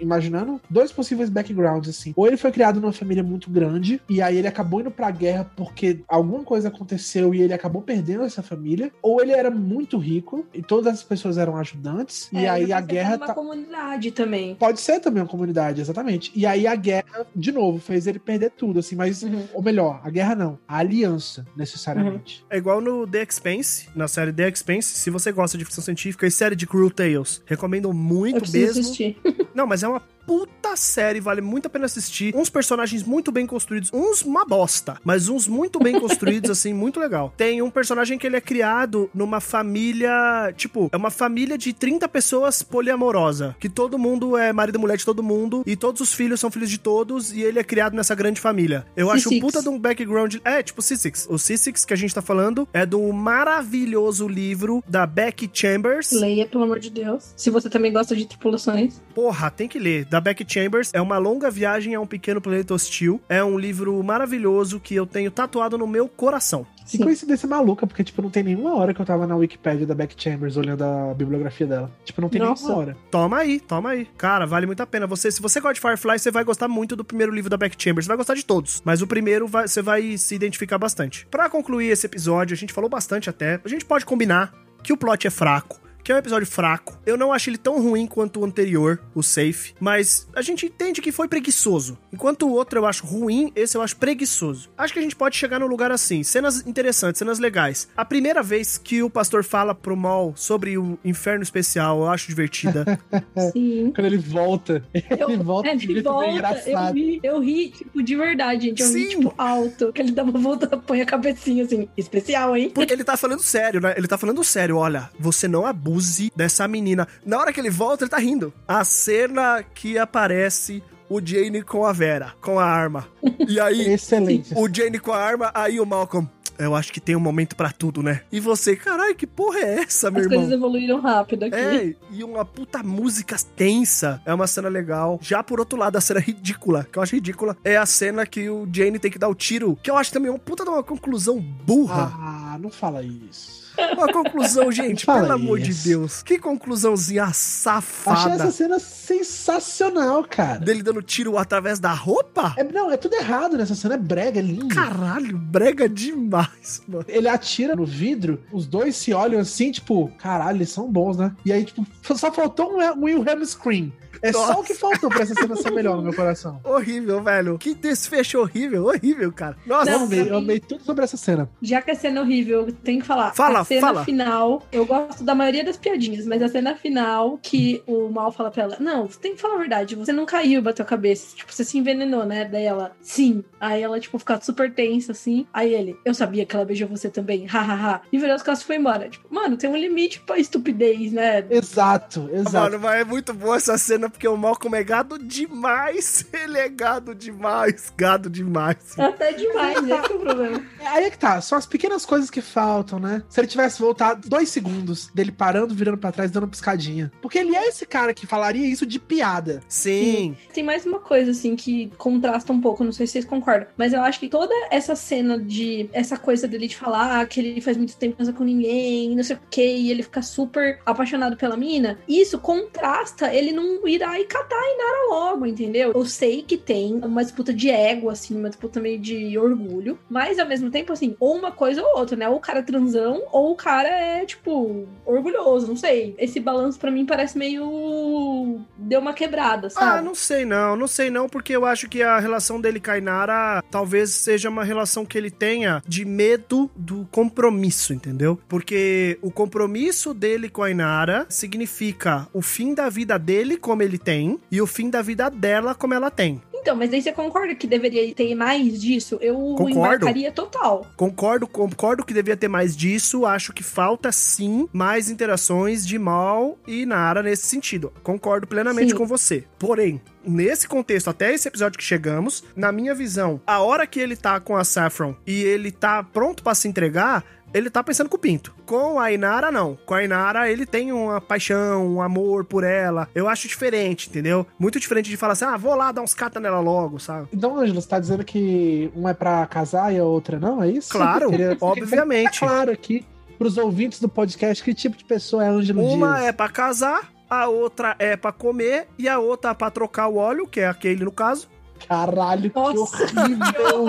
Imaginando 0.03 0.59
dois 0.69 0.91
possíveis 0.91 1.29
backgrounds, 1.29 1.89
assim. 1.89 2.13
Ou 2.15 2.27
ele 2.27 2.37
foi 2.37 2.51
criado 2.51 2.79
numa 2.79 2.93
família 2.93 3.23
muito 3.23 3.49
grande, 3.49 4.01
e 4.09 4.21
aí 4.21 4.37
ele 4.37 4.47
acabou 4.47 4.81
indo 4.81 4.91
pra 4.91 5.09
guerra 5.11 5.49
porque 5.55 6.01
alguma 6.07 6.43
coisa 6.43 6.67
aconteceu 6.67 7.33
e 7.33 7.41
ele 7.41 7.53
acabou 7.53 7.81
perdendo 7.81 8.23
essa 8.23 8.43
família. 8.43 8.91
Ou 9.01 9.21
ele 9.21 9.31
era 9.31 9.49
muito 9.49 9.97
rico 9.97 10.45
e 10.53 10.61
todas 10.61 10.93
as 10.93 11.03
pessoas 11.03 11.37
eram 11.37 11.57
ajudantes, 11.57 12.29
e 12.31 12.37
É, 12.45 12.49
aí 12.49 12.63
ele 12.63 12.73
a 12.73 12.77
pode 12.77 12.87
ser 12.87 12.93
guerra 12.93 13.15
uma 13.17 13.27
tá. 13.27 13.33
comunidade 13.33 14.11
também. 14.11 14.55
Pode 14.55 14.79
ser 14.81 14.99
também 14.99 15.21
uma 15.23 15.29
comunidade, 15.29 15.81
exatamente. 15.81 16.31
E 16.35 16.45
aí 16.45 16.67
a 16.67 16.75
guerra, 16.75 17.25
de 17.35 17.51
novo, 17.51 17.79
fez 17.79 18.07
ele 18.07 18.19
perder 18.19 18.51
tudo, 18.51 18.79
assim, 18.79 18.95
mas. 18.95 19.23
Uhum. 19.23 19.45
Ou 19.53 19.63
melhor, 19.63 20.01
a 20.03 20.09
guerra 20.09 20.35
não, 20.35 20.59
a 20.67 20.77
aliança, 20.77 21.45
necessariamente. 21.55 22.45
É 22.49 22.57
igual 22.57 22.81
no 22.81 23.07
The 23.07 23.23
Expense, 23.23 23.89
na 23.95 24.07
série 24.07 24.31
The 24.33 24.49
Expense. 24.49 24.89
Se 24.97 25.09
você 25.09 25.31
gosta 25.31 25.57
de 25.57 25.65
ficção 25.65 25.83
científica 25.83 26.25
e 26.27 26.31
série 26.31 26.55
de 26.55 26.65
Cruel 26.67 26.91
Tales, 26.91 27.41
recomendo 27.45 27.91
muito 27.93 28.51
mesmo. 28.51 28.81
assistir. 28.81 29.17
Não, 29.53 29.67
mas 29.67 29.83
é 29.83 29.87
uma 29.87 29.92
Ela 29.93 30.01
puta 30.25 30.75
série, 30.75 31.19
vale 31.19 31.41
muito 31.41 31.67
a 31.67 31.69
pena 31.69 31.85
assistir. 31.85 32.35
Uns 32.35 32.49
personagens 32.49 33.03
muito 33.03 33.31
bem 33.31 33.45
construídos, 33.45 33.89
uns 33.93 34.21
uma 34.21 34.45
bosta, 34.45 34.97
mas 35.03 35.29
uns 35.29 35.47
muito 35.47 35.79
bem 35.79 35.99
construídos, 35.99 36.49
assim, 36.51 36.73
muito 36.73 36.99
legal. 36.99 37.33
Tem 37.37 37.61
um 37.61 37.69
personagem 37.69 38.17
que 38.17 38.25
ele 38.25 38.35
é 38.35 38.41
criado 38.41 39.09
numa 39.13 39.39
família, 39.39 40.53
tipo, 40.55 40.89
é 40.91 40.97
uma 40.97 41.09
família 41.11 41.57
de 41.57 41.73
30 41.73 42.07
pessoas 42.07 42.63
poliamorosa, 42.63 43.55
que 43.59 43.69
todo 43.69 43.97
mundo 43.97 44.37
é 44.37 44.51
marido 44.51 44.77
e 44.77 44.81
mulher 44.81 44.97
de 44.97 45.05
todo 45.05 45.21
mundo, 45.21 45.63
e 45.65 45.75
todos 45.75 46.01
os 46.01 46.13
filhos 46.13 46.39
são 46.39 46.49
filhos 46.51 46.69
de 46.69 46.77
todos, 46.77 47.33
e 47.33 47.41
ele 47.41 47.59
é 47.59 47.63
criado 47.63 47.95
nessa 47.95 48.15
grande 48.15 48.39
família. 48.39 48.85
Eu 48.95 49.11
acho 49.11 49.33
um 49.33 49.39
puta 49.39 49.61
de 49.61 49.69
um 49.69 49.79
background. 49.79 50.35
É, 50.43 50.63
tipo 50.63 50.81
C6. 50.81 51.27
O 51.29 51.35
C6 51.35 51.85
que 51.85 51.93
a 51.93 51.97
gente 51.97 52.13
tá 52.13 52.21
falando 52.21 52.67
é 52.73 52.85
do 52.85 53.11
maravilhoso 53.11 54.27
livro 54.27 54.83
da 54.87 55.05
Becky 55.05 55.49
Chambers. 55.51 56.11
Leia, 56.11 56.45
pelo 56.45 56.63
amor 56.63 56.79
de 56.79 56.89
Deus. 56.89 57.33
Se 57.35 57.49
você 57.49 57.69
também 57.69 57.91
gosta 57.91 58.15
de 58.15 58.25
tripulações. 58.25 59.01
Porra, 59.13 59.49
tem 59.51 59.67
que 59.67 59.79
ler. 59.79 60.05
Da 60.13 60.21
Becky 60.21 60.45
Chambers. 60.47 60.91
É 60.93 61.01
uma 61.01 61.17
longa 61.17 61.49
viagem 61.49 61.95
a 61.95 61.99
um 61.99 62.05
pequeno 62.05 62.39
planeta 62.39 62.71
hostil. 62.71 63.19
É 63.27 63.43
um 63.43 63.57
livro 63.57 64.03
maravilhoso 64.03 64.79
que 64.79 64.93
eu 64.93 65.07
tenho 65.07 65.31
tatuado 65.31 65.75
no 65.75 65.87
meu 65.87 66.07
coração. 66.07 66.67
Que 66.85 66.99
coincidência 66.99 67.49
maluca, 67.49 67.87
porque, 67.87 68.03
tipo, 68.03 68.21
não 68.21 68.29
tem 68.29 68.43
nenhuma 68.43 68.75
hora 68.75 68.93
que 68.93 69.01
eu 69.01 69.05
tava 69.07 69.25
na 69.25 69.35
Wikipedia 69.35 69.87
da 69.87 69.95
Beck 69.95 70.13
Chambers 70.15 70.55
olhando 70.55 70.83
a 70.83 71.15
bibliografia 71.15 71.65
dela. 71.65 71.91
Tipo, 72.05 72.21
não 72.21 72.29
tem 72.29 72.39
Nossa. 72.39 72.61
nenhuma 72.61 72.79
hora. 72.79 72.97
Toma 73.09 73.37
aí, 73.39 73.59
toma 73.59 73.89
aí. 73.89 74.05
Cara, 74.15 74.45
vale 74.45 74.67
muito 74.67 74.83
a 74.83 74.85
pena. 74.85 75.07
Você, 75.07 75.31
se 75.31 75.41
você 75.41 75.59
gosta 75.59 75.73
de 75.73 75.81
Firefly, 75.81 76.19
você 76.19 76.29
vai 76.29 76.43
gostar 76.43 76.67
muito 76.67 76.95
do 76.95 77.03
primeiro 77.03 77.33
livro 77.33 77.49
da 77.49 77.57
Beck 77.57 77.75
Chambers. 77.75 78.05
Você 78.05 78.09
vai 78.09 78.17
gostar 78.17 78.35
de 78.35 78.45
todos. 78.45 78.83
Mas 78.85 79.01
o 79.01 79.07
primeiro 79.07 79.47
vai, 79.47 79.67
você 79.67 79.81
vai 79.81 80.15
se 80.19 80.35
identificar 80.35 80.77
bastante. 80.77 81.25
Para 81.25 81.49
concluir 81.49 81.87
esse 81.87 82.05
episódio, 82.05 82.53
a 82.53 82.57
gente 82.57 82.71
falou 82.71 82.87
bastante 82.87 83.31
até. 83.31 83.59
A 83.65 83.67
gente 83.67 83.83
pode 83.83 84.05
combinar 84.05 84.53
que 84.83 84.93
o 84.93 84.97
plot 84.97 85.25
é 85.25 85.31
fraco 85.31 85.82
que 86.03 86.11
é 86.11 86.15
um 86.15 86.17
episódio 86.17 86.45
fraco. 86.45 86.99
Eu 87.05 87.17
não 87.17 87.31
acho 87.31 87.49
ele 87.49 87.57
tão 87.57 87.81
ruim 87.81 88.05
quanto 88.05 88.41
o 88.41 88.45
anterior, 88.45 88.99
o 89.15 89.23
Safe, 89.23 89.73
mas 89.79 90.27
a 90.35 90.41
gente 90.41 90.65
entende 90.65 91.01
que 91.01 91.11
foi 91.11 91.27
preguiçoso. 91.27 91.97
Enquanto 92.11 92.47
o 92.47 92.51
outro 92.51 92.79
eu 92.79 92.85
acho 92.85 93.05
ruim, 93.05 93.51
esse 93.55 93.77
eu 93.77 93.81
acho 93.81 93.95
preguiçoso. 93.95 94.69
Acho 94.77 94.93
que 94.93 94.99
a 94.99 95.01
gente 95.01 95.15
pode 95.15 95.37
chegar 95.37 95.59
num 95.59 95.67
lugar 95.67 95.91
assim, 95.91 96.21
cenas 96.23 96.67
interessantes, 96.67 97.19
cenas 97.19 97.39
legais. 97.39 97.87
A 97.95 98.03
primeira 98.03 98.43
vez 98.43 98.77
que 98.77 99.01
o 99.01 99.09
pastor 99.09 99.43
fala 99.43 99.73
pro 99.73 99.95
Mal 99.95 100.33
sobre 100.35 100.77
o 100.77 100.99
inferno 101.05 101.43
especial, 101.43 102.01
eu 102.01 102.09
acho 102.09 102.27
divertida. 102.27 102.99
Sim. 103.53 103.91
Quando 103.95 104.05
ele 104.05 104.17
volta, 104.17 104.83
eu, 105.17 105.29
ele 105.29 105.43
volta, 105.43 105.69
ele 105.69 106.01
volta 106.01 106.29
engraçado. 106.29 106.97
Eu 106.97 107.03
ri, 107.03 107.19
eu 107.23 107.39
ri, 107.39 107.69
tipo, 107.69 108.03
de 108.03 108.15
verdade, 108.15 108.67
gente. 108.67 108.81
Eu 108.81 108.87
Sim. 108.89 108.99
ri, 108.99 109.09
tipo, 109.09 109.33
alto, 109.37 109.93
que 109.93 110.01
ele 110.01 110.11
dá 110.11 110.23
uma 110.23 110.37
volta, 110.37 110.67
põe 110.77 111.01
a 111.01 111.05
cabecinha 111.05 111.63
assim, 111.63 111.87
especial, 111.95 112.57
hein? 112.57 112.71
Porque 112.73 112.91
ele 112.91 113.03
tá 113.03 113.15
falando 113.15 113.41
sério, 113.41 113.79
né? 113.79 113.93
Ele 113.95 114.07
tá 114.07 114.17
falando 114.17 114.43
sério, 114.43 114.77
olha, 114.77 115.09
você 115.17 115.47
não 115.47 115.65
abusa 115.65 115.92
dessa 116.35 116.67
menina. 116.67 117.07
Na 117.25 117.39
hora 117.39 117.53
que 117.53 117.59
ele 117.59 117.69
volta, 117.69 118.03
ele 118.03 118.11
tá 118.11 118.17
rindo. 118.17 118.53
A 118.67 118.83
cena 118.83 119.63
que 119.63 119.97
aparece 119.97 120.83
o 121.09 121.21
Jane 121.23 121.61
com 121.61 121.85
a 121.85 121.93
Vera, 121.93 122.33
com 122.41 122.59
a 122.59 122.65
arma. 122.65 123.07
E 123.47 123.59
aí, 123.59 123.89
Excelente. 123.93 124.53
o 124.55 124.67
Jane 124.73 124.99
com 124.99 125.11
a 125.11 125.17
arma, 125.17 125.51
aí 125.53 125.79
o 125.79 125.85
Malcolm. 125.85 126.27
Eu 126.57 126.75
acho 126.75 126.93
que 126.93 126.99
tem 127.01 127.15
um 127.15 127.19
momento 127.19 127.55
para 127.55 127.71
tudo, 127.71 128.03
né? 128.03 128.21
E 128.31 128.39
você, 128.39 128.75
caralho, 128.75 129.15
que 129.15 129.25
porra 129.25 129.57
é 129.59 129.79
essa, 129.79 130.11
meu 130.11 130.19
As 130.19 130.25
irmão? 130.25 130.39
As 130.39 130.45
coisas 130.45 130.59
evoluíram 130.59 131.01
rápido 131.01 131.45
aqui. 131.45 131.55
É, 131.55 131.95
e 132.11 132.23
uma 132.23 132.45
puta 132.45 132.83
música 132.83 133.35
tensa. 133.55 134.21
É 134.23 134.31
uma 134.31 134.45
cena 134.45 134.69
legal. 134.69 135.19
Já 135.21 135.41
por 135.41 135.59
outro 135.59 135.79
lado, 135.79 135.97
a 135.97 136.01
cena 136.01 136.19
ridícula, 136.19 136.87
que 136.91 136.99
eu 136.99 137.03
acho 137.03 137.15
ridícula, 137.15 137.57
é 137.63 137.75
a 137.75 137.87
cena 137.87 138.25
que 138.27 138.49
o 138.51 138.67
Jane 138.71 138.99
tem 138.99 139.09
que 139.09 139.17
dar 139.17 139.29
o 139.29 139.35
tiro, 139.35 139.75
que 139.81 139.89
eu 139.89 139.97
acho 139.97 140.13
também 140.13 140.29
uma 140.29 140.37
puta 140.37 140.63
de 140.63 140.69
uma 140.69 140.83
conclusão 140.83 141.39
burra. 141.39 142.13
Ah, 142.15 142.57
não 142.61 142.69
fala 142.69 143.03
isso. 143.03 143.62
Uma 143.93 144.11
conclusão, 144.11 144.71
gente, 144.71 145.05
pelo 145.05 145.23
isso. 145.23 145.31
amor 145.31 145.59
de 145.59 145.73
Deus. 145.73 146.21
Que 146.23 146.37
conclusãozinha 146.37 147.31
safada. 147.33 148.17
Achei 148.17 148.31
essa 148.33 148.51
cena 148.51 148.79
sensacional, 148.79 150.23
cara. 150.23 150.59
Dele 150.59 150.83
dando 150.83 151.01
tiro 151.01 151.37
através 151.37 151.79
da 151.79 151.91
roupa? 151.91 152.53
É, 152.57 152.63
não, 152.63 152.91
é 152.91 152.97
tudo 152.97 153.15
errado 153.15 153.57
nessa 153.57 153.75
cena. 153.75 153.95
É 153.95 153.97
brega, 153.97 154.39
é 154.39 154.43
lindo. 154.43 154.73
Caralho, 154.73 155.37
brega 155.37 155.87
demais, 155.89 156.81
mano. 156.87 157.05
Ele 157.07 157.27
atira 157.27 157.75
no 157.75 157.85
vidro, 157.85 158.41
os 158.51 158.65
dois 158.67 158.95
se 158.95 159.13
olham 159.13 159.39
assim, 159.39 159.71
tipo, 159.71 160.11
caralho, 160.17 160.57
eles 160.57 160.69
são 160.69 160.91
bons, 160.91 161.17
né? 161.17 161.35
E 161.45 161.51
aí, 161.51 161.65
tipo, 161.65 161.85
só 162.01 162.31
faltou 162.31 162.73
um 162.73 163.03
Wilhelm 163.03 163.43
Scream. 163.43 163.91
É 164.21 164.31
Nossa. 164.31 164.53
só 164.53 164.59
o 164.59 164.63
que 164.63 164.73
faltou 164.73 165.09
pra 165.09 165.23
essa 165.23 165.33
cena 165.33 165.55
ser 165.55 165.71
melhor 165.71 165.97
no 165.97 166.03
meu 166.03 166.13
coração. 166.13 166.59
Horrível, 166.63 167.21
velho. 167.23 167.57
Que 167.57 167.73
desfecho 167.73 168.39
horrível, 168.39 168.85
horrível, 168.85 169.31
cara. 169.31 169.57
Nossa. 169.65 169.91
Não, 169.91 169.99
eu, 169.99 170.05
amei, 170.05 170.29
eu 170.29 170.37
amei 170.37 170.59
tudo 170.59 170.83
sobre 170.83 171.03
essa 171.03 171.17
cena. 171.17 171.49
Já 171.61 171.81
que 171.81 171.91
a 171.91 171.95
cena 171.95 172.19
é 172.19 172.21
horrível, 172.21 172.67
eu 172.67 172.71
tenho 172.73 173.01
que 173.01 173.07
falar. 173.07 173.33
Fala, 173.33 173.61
a 173.61 173.63
cena 173.63 173.81
fala. 173.81 174.05
final, 174.05 174.63
eu 174.71 174.85
gosto 174.85 175.23
da 175.23 175.35
maioria 175.35 175.63
das 175.63 175.77
piadinhas, 175.77 176.25
mas 176.25 176.41
a 176.41 176.47
cena 176.47 176.75
final 176.75 177.37
que 177.41 177.81
o 177.87 178.09
Mal 178.09 178.31
fala 178.31 178.51
pra 178.51 178.63
ela, 178.63 178.77
não, 178.79 179.07
você 179.07 179.19
tem 179.19 179.35
que 179.35 179.41
falar 179.41 179.55
a 179.55 179.59
verdade, 179.59 179.95
você 179.95 180.11
não 180.11 180.25
caiu, 180.25 180.61
bateu 180.61 180.83
a 180.83 180.87
cabeça. 180.87 181.35
Tipo, 181.35 181.51
você 181.53 181.63
se 181.63 181.77
envenenou, 181.77 182.25
né? 182.25 182.45
Daí 182.45 182.63
ela, 182.65 182.91
sim. 183.01 183.43
Aí 183.59 183.81
ela, 183.81 183.99
tipo, 183.99 184.17
fica 184.19 184.39
super 184.41 184.73
tensa, 184.73 185.11
assim. 185.11 185.45
Aí 185.53 185.73
ele, 185.73 185.97
eu 186.05 186.13
sabia 186.13 186.45
que 186.45 186.55
ela 186.55 186.65
beijou 186.65 186.87
você 186.87 187.09
também, 187.09 187.45
hahaha. 187.45 188.01
e 188.11 188.17
virou 188.17 188.35
as 188.35 188.43
costas 188.43 188.61
e 188.61 188.65
foi 188.65 188.75
embora. 188.77 189.09
Tipo, 189.09 189.27
mano, 189.43 189.57
tem 189.57 189.69
um 189.69 189.75
limite 189.75 190.19
pra 190.21 190.37
estupidez, 190.37 191.11
né? 191.11 191.45
Exato, 191.49 192.29
exato. 192.31 192.53
Mano, 192.53 192.79
mas 192.79 193.01
é 193.01 193.03
muito 193.03 193.33
boa 193.33 193.57
essa 193.57 193.77
cena, 193.77 194.09
porque 194.09 194.27
o 194.27 194.37
Malcolm 194.37 194.75
é 194.77 194.83
gado 194.83 195.19
demais. 195.19 196.25
Ele 196.33 196.57
é 196.57 196.69
gado 196.69 197.13
demais. 197.13 197.91
Gado 197.95 198.29
demais. 198.29 198.97
Até 198.97 199.33
demais, 199.33 199.77
esse 199.77 199.91
é 199.91 200.15
o 200.15 200.19
problema. 200.19 200.63
Aí 200.79 201.05
é 201.05 201.09
que 201.09 201.17
tá, 201.17 201.39
são 201.41 201.57
as 201.57 201.65
pequenas 201.65 202.05
coisas 202.05 202.29
que 202.29 202.41
faltam, 202.41 202.99
né? 202.99 203.23
Se 203.29 203.39
ele 203.39 203.47
tivesse 203.47 203.79
voltado 203.79 204.27
dois 204.27 204.49
segundos 204.49 205.09
dele 205.13 205.31
parando, 205.31 205.73
virando 205.73 205.97
para 205.97 206.11
trás, 206.11 206.31
dando 206.31 206.43
uma 206.43 206.49
piscadinha. 206.49 207.11
Porque 207.21 207.39
ele 207.39 207.55
é 207.55 207.67
esse 207.67 207.85
cara 207.85 208.13
que 208.13 208.27
falaria 208.27 208.67
isso 208.67 208.85
de 208.85 208.99
piada. 208.99 209.61
Sim. 209.67 210.37
E 210.49 210.53
tem 210.53 210.63
mais 210.63 210.85
uma 210.85 210.99
coisa, 210.99 211.31
assim, 211.31 211.55
que 211.55 211.91
contrasta 211.97 212.51
um 212.53 212.61
pouco, 212.61 212.83
não 212.83 212.91
sei 212.91 213.07
se 213.07 213.13
vocês 213.13 213.25
concordam, 213.25 213.67
mas 213.77 213.93
eu 213.93 214.01
acho 214.01 214.19
que 214.19 214.29
toda 214.29 214.53
essa 214.69 214.95
cena 214.95 215.39
de. 215.39 215.89
essa 215.93 216.17
coisa 216.17 216.47
dele 216.47 216.67
de 216.67 216.75
falar 216.75 217.25
que 217.27 217.39
ele 217.39 217.61
faz 217.61 217.77
muito 217.77 217.95
tempo 217.95 218.15
não 218.23 218.33
com 218.33 218.43
ninguém, 218.43 219.15
não 219.15 219.23
sei 219.23 219.32
o 219.33 219.49
que, 219.49 219.65
e 219.65 219.91
ele 219.91 220.03
fica 220.03 220.21
super 220.21 220.79
apaixonado 220.85 221.35
pela 221.35 221.57
mina, 221.57 221.97
isso 222.07 222.39
contrasta 222.39 223.33
ele 223.33 223.51
não 223.51 223.87
ir 223.87 224.01
e 224.01 224.25
catar 224.25 224.55
a 224.55 224.73
Inara 224.73 225.09
logo, 225.09 225.45
entendeu? 225.45 225.91
Eu 225.93 226.05
sei 226.05 226.41
que 226.41 226.57
tem 226.57 226.99
uma 227.03 227.23
disputa 227.23 227.53
de 227.53 227.69
ego, 227.69 228.09
assim, 228.09 228.37
uma 228.37 228.49
disputa 228.49 228.79
meio 228.79 228.99
de 228.99 229.37
orgulho, 229.37 229.97
mas 230.09 230.39
ao 230.39 230.47
mesmo 230.47 230.69
tempo, 230.69 230.91
assim, 230.91 231.15
ou 231.19 231.35
uma 231.35 231.51
coisa 231.51 231.81
ou 231.81 231.99
outra, 231.99 232.15
né? 232.15 232.27
Ou 232.27 232.37
o 232.37 232.39
cara 232.39 232.59
é 232.59 232.63
transão, 232.63 233.23
ou 233.31 233.51
o 233.51 233.55
cara 233.55 233.87
é, 233.87 234.25
tipo, 234.25 234.87
orgulhoso, 235.05 235.67
não 235.67 235.75
sei. 235.75 236.15
Esse 236.17 236.39
balanço 236.39 236.79
para 236.79 236.91
mim 236.91 237.05
parece 237.05 237.37
meio. 237.37 238.61
deu 238.77 238.99
uma 238.99 239.13
quebrada, 239.13 239.69
sabe? 239.69 239.99
Ah, 239.99 240.01
não 240.01 240.15
sei 240.15 240.45
não, 240.45 240.75
não 240.75 240.87
sei 240.87 241.09
não, 241.09 241.27
porque 241.27 241.55
eu 241.55 241.65
acho 241.65 241.87
que 241.89 242.01
a 242.01 242.19
relação 242.19 242.59
dele 242.59 242.79
com 242.79 242.91
a 242.91 242.97
Inara 242.97 243.63
talvez 243.69 244.11
seja 244.11 244.49
uma 244.49 244.63
relação 244.63 245.05
que 245.05 245.17
ele 245.17 245.31
tenha 245.31 245.81
de 245.87 246.05
medo 246.05 246.69
do 246.75 247.07
compromisso, 247.11 247.93
entendeu? 247.93 248.39
Porque 248.47 249.17
o 249.23 249.31
compromisso 249.31 250.13
dele 250.13 250.49
com 250.49 250.61
a 250.61 250.69
Inara 250.69 251.25
significa 251.29 252.27
o 252.33 252.41
fim 252.41 252.73
da 252.73 252.89
vida 252.89 253.17
dele 253.17 253.55
como 253.55 253.81
ele 253.81 253.97
tem 253.97 254.37
e 254.51 254.61
o 254.61 254.67
fim 254.67 254.89
da 254.89 255.01
vida 255.01 255.29
dela 255.29 255.73
como 255.73 255.93
ela 255.93 256.11
tem. 256.11 256.41
Então, 256.63 256.77
mas 256.77 256.93
aí 256.93 257.01
você 257.01 257.11
concorda 257.11 257.53
que 257.55 257.67
deveria 257.67 258.13
ter 258.15 258.33
mais 258.35 258.81
disso? 258.81 259.17
Eu 259.19 259.35
concordo. 259.35 259.69
embarcaria 259.71 260.31
total. 260.31 260.87
Concordo, 260.95 261.45
concordo 261.45 262.05
que 262.05 262.13
deveria 262.13 262.37
ter 262.37 262.47
mais 262.47 262.75
disso. 262.75 263.25
Acho 263.25 263.51
que 263.51 263.61
falta 263.61 264.13
sim 264.13 264.69
mais 264.71 265.09
interações 265.09 265.85
de 265.85 265.99
Mal 265.99 266.57
e 266.65 266.85
Nara 266.85 267.21
nesse 267.21 267.47
sentido. 267.47 267.91
Concordo 268.01 268.47
plenamente 268.47 268.91
sim. 268.91 268.97
com 268.97 269.05
você. 269.05 269.43
Porém, 269.59 270.01
nesse 270.25 270.65
contexto, 270.65 271.09
até 271.09 271.33
esse 271.33 271.49
episódio 271.49 271.77
que 271.77 271.83
chegamos, 271.83 272.45
na 272.55 272.71
minha 272.71 272.95
visão, 272.95 273.41
a 273.45 273.59
hora 273.59 273.85
que 273.85 273.99
ele 273.99 274.15
tá 274.15 274.39
com 274.39 274.55
a 274.55 274.63
Saffron 274.63 275.15
e 275.27 275.43
ele 275.43 275.69
tá 275.69 276.01
pronto 276.01 276.43
para 276.43 276.55
se 276.55 276.69
entregar, 276.69 277.25
ele 277.53 277.69
tá 277.69 277.83
pensando 277.83 278.09
com 278.09 278.17
o 278.17 278.19
Pinto. 278.19 278.53
Com 278.65 278.99
a 278.99 279.11
Inara, 279.11 279.51
não. 279.51 279.77
Com 279.85 279.93
a 279.93 280.03
Inara, 280.03 280.49
ele 280.49 280.65
tem 280.65 280.91
uma 280.91 281.21
paixão, 281.21 281.85
um 281.87 282.01
amor 282.01 282.45
por 282.45 282.63
ela. 282.63 283.07
Eu 283.13 283.27
acho 283.27 283.47
diferente, 283.47 284.09
entendeu? 284.09 284.45
Muito 284.57 284.79
diferente 284.79 285.09
de 285.09 285.17
falar 285.17 285.33
assim, 285.33 285.45
ah, 285.45 285.57
vou 285.57 285.75
lá 285.75 285.91
dar 285.91 286.01
uns 286.01 286.13
cata 286.13 286.39
nela 286.39 286.59
logo, 286.59 286.99
sabe? 286.99 287.27
Então, 287.33 287.57
Ângelo, 287.57 287.81
você 287.81 287.87
tá 287.87 287.99
dizendo 287.99 288.23
que 288.23 288.91
uma 288.95 289.11
é 289.11 289.13
pra 289.13 289.45
casar 289.45 289.93
e 289.93 289.99
a 289.99 290.03
outra 290.03 290.39
não? 290.39 290.61
É 290.63 290.69
isso? 290.69 290.89
Claro, 290.89 291.29
obviamente. 291.61 292.39
Tá 292.39 292.47
claro 292.47 292.71
aqui 292.71 293.05
pros 293.37 293.57
ouvintes 293.57 293.99
do 293.99 294.07
podcast 294.07 294.63
que 294.63 294.73
tipo 294.73 294.95
de 294.95 295.03
pessoa 295.03 295.43
é 295.43 295.49
Ângelo 295.49 295.81
Dias. 295.81 295.93
Uma 295.93 296.23
é 296.23 296.31
pra 296.31 296.47
casar, 296.49 297.11
a 297.29 297.47
outra 297.47 297.95
é 297.99 298.15
pra 298.15 298.31
comer 298.31 298.87
e 298.97 299.09
a 299.09 299.19
outra 299.19 299.51
é 299.51 299.53
pra 299.53 299.69
trocar 299.69 300.07
o 300.07 300.15
óleo, 300.15 300.47
que 300.47 300.59
é 300.59 300.67
aquele 300.67 301.03
no 301.03 301.11
caso. 301.11 301.49
Caralho, 301.87 302.51
Nossa. 302.53 303.05
que 303.05 303.19
horrível. 303.19 303.87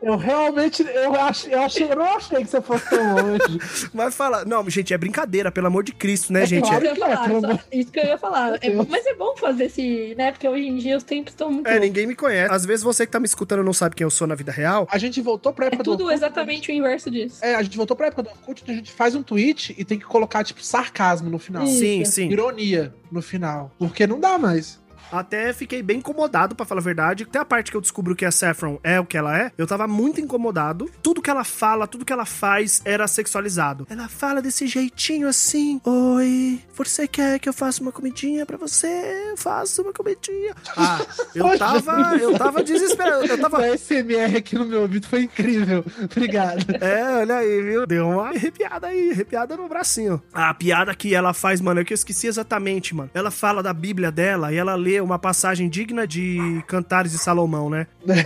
eu 0.00 0.16
realmente, 0.16 0.82
eu, 0.82 1.14
ach, 1.14 1.46
eu, 1.46 1.60
achei, 1.60 1.90
eu 1.90 1.96
não 1.96 2.16
achei 2.16 2.38
que 2.38 2.50
você 2.50 2.60
fosse 2.60 2.88
tão 2.88 3.14
longe. 3.14 3.88
Mas 3.92 4.14
fala, 4.14 4.44
não, 4.44 4.68
gente, 4.70 4.94
é 4.94 4.98
brincadeira, 4.98 5.50
pelo 5.50 5.66
amor 5.66 5.82
de 5.82 5.92
Cristo, 5.92 6.32
né, 6.32 6.42
é 6.42 6.46
gente? 6.46 6.68
Claro 6.68 6.86
é, 6.86 6.94
que 6.94 7.00
falar, 7.00 7.28
só, 7.28 7.58
isso 7.72 7.92
que 7.92 7.98
eu 7.98 8.04
ia 8.04 8.18
falar. 8.18 8.58
É, 8.62 8.70
mas 8.88 9.06
é 9.06 9.14
bom 9.14 9.36
fazer 9.36 9.64
esse, 9.64 10.14
né, 10.16 10.32
porque 10.32 10.48
hoje 10.48 10.66
em 10.66 10.76
dia 10.76 10.96
os 10.96 11.02
tempos 11.02 11.32
estão 11.32 11.50
muito... 11.50 11.66
É, 11.66 11.78
ninguém 11.78 12.06
me 12.06 12.14
conhece. 12.14 12.52
Às 12.52 12.64
vezes 12.64 12.82
você 12.82 13.06
que 13.06 13.12
tá 13.12 13.20
me 13.20 13.26
escutando 13.26 13.62
não 13.62 13.72
sabe 13.72 13.94
quem 13.94 14.04
eu 14.04 14.10
sou 14.10 14.26
na 14.26 14.34
vida 14.34 14.52
real. 14.52 14.86
A 14.90 14.98
gente 14.98 15.20
voltou 15.20 15.52
pra 15.52 15.66
época 15.66 15.82
é 15.82 15.84
tudo 15.84 16.10
exatamente 16.10 16.70
o 16.70 16.74
inverso 16.74 17.10
disso. 17.10 17.44
É, 17.44 17.54
a 17.54 17.62
gente 17.62 17.76
voltou 17.76 17.96
pra 17.96 18.06
época 18.06 18.22
do 18.22 18.30
Orkut, 18.30 18.62
a 18.66 18.72
gente 18.72 18.92
faz 18.92 19.14
um 19.14 19.22
tweet 19.22 19.74
e 19.76 19.84
tem 19.84 19.98
que 19.98 20.04
colocar, 20.04 20.44
tipo, 20.44 20.62
sarcasmo 20.64 21.28
no 21.28 21.38
final. 21.38 21.66
Sim, 21.66 22.04
sim. 22.04 22.28
Ironia 22.30 22.94
no 23.10 23.22
final. 23.22 23.70
Porque 23.78 24.06
não 24.06 24.20
dá 24.20 24.38
mais. 24.38 24.80
Até 25.10 25.52
fiquei 25.52 25.82
bem 25.82 25.98
incomodado, 25.98 26.54
pra 26.54 26.66
falar 26.66 26.80
a 26.80 26.84
verdade. 26.84 27.24
Até 27.24 27.38
a 27.38 27.44
parte 27.44 27.70
que 27.70 27.76
eu 27.76 27.80
descubro 27.80 28.14
que 28.14 28.24
a 28.24 28.30
Saffron 28.30 28.78
é 28.82 28.98
o 29.00 29.06
que 29.06 29.16
ela 29.16 29.36
é, 29.36 29.52
eu 29.56 29.66
tava 29.66 29.86
muito 29.86 30.20
incomodado. 30.20 30.90
Tudo 31.02 31.22
que 31.22 31.30
ela 31.30 31.44
fala, 31.44 31.86
tudo 31.86 32.04
que 32.04 32.12
ela 32.12 32.24
faz 32.24 32.82
era 32.84 33.06
sexualizado. 33.06 33.86
Ela 33.90 34.08
fala 34.08 34.42
desse 34.42 34.66
jeitinho 34.66 35.28
assim: 35.28 35.80
Oi, 35.84 36.60
você 36.74 37.06
quer 37.06 37.38
que 37.38 37.48
eu 37.48 37.52
faça 37.52 37.82
uma 37.82 37.92
comidinha 37.92 38.44
pra 38.46 38.56
você? 38.56 38.86
Eu 39.30 39.36
faço 39.36 39.82
uma 39.82 39.92
comidinha. 39.92 40.54
Ah, 40.76 41.00
eu 41.34 41.58
tava, 41.58 42.16
eu 42.16 42.38
tava 42.38 42.62
desesperado. 42.62 43.26
Eu 43.26 43.38
tava. 43.40 43.58
A 43.68 43.76
SMR 43.76 44.36
aqui 44.36 44.54
no 44.54 44.64
meu 44.64 44.82
ouvido 44.82 45.06
foi 45.06 45.22
incrível. 45.22 45.84
Obrigado. 46.04 46.64
É, 46.80 47.18
olha 47.18 47.36
aí, 47.38 47.62
viu? 47.62 47.86
Deu 47.86 48.08
uma 48.08 48.28
arrepiada 48.28 48.86
aí, 48.86 49.10
arrepiada 49.10 49.56
no 49.56 49.68
bracinho. 49.68 50.22
A 50.32 50.54
piada 50.54 50.94
que 50.94 51.14
ela 51.14 51.34
faz, 51.34 51.60
mano, 51.60 51.80
é 51.80 51.84
que 51.84 51.92
eu 51.92 51.96
esqueci 51.96 52.26
exatamente, 52.26 52.94
mano. 52.94 53.10
Ela 53.12 53.30
fala 53.30 53.62
da 53.62 53.72
Bíblia 53.72 54.12
dela 54.12 54.52
e 54.52 54.56
ela 54.56 54.74
lê 54.74 54.97
uma 55.00 55.18
passagem 55.18 55.68
digna 55.68 56.06
de 56.06 56.62
Cantares 56.66 57.12
de 57.12 57.18
Salomão, 57.18 57.68
né? 57.70 57.86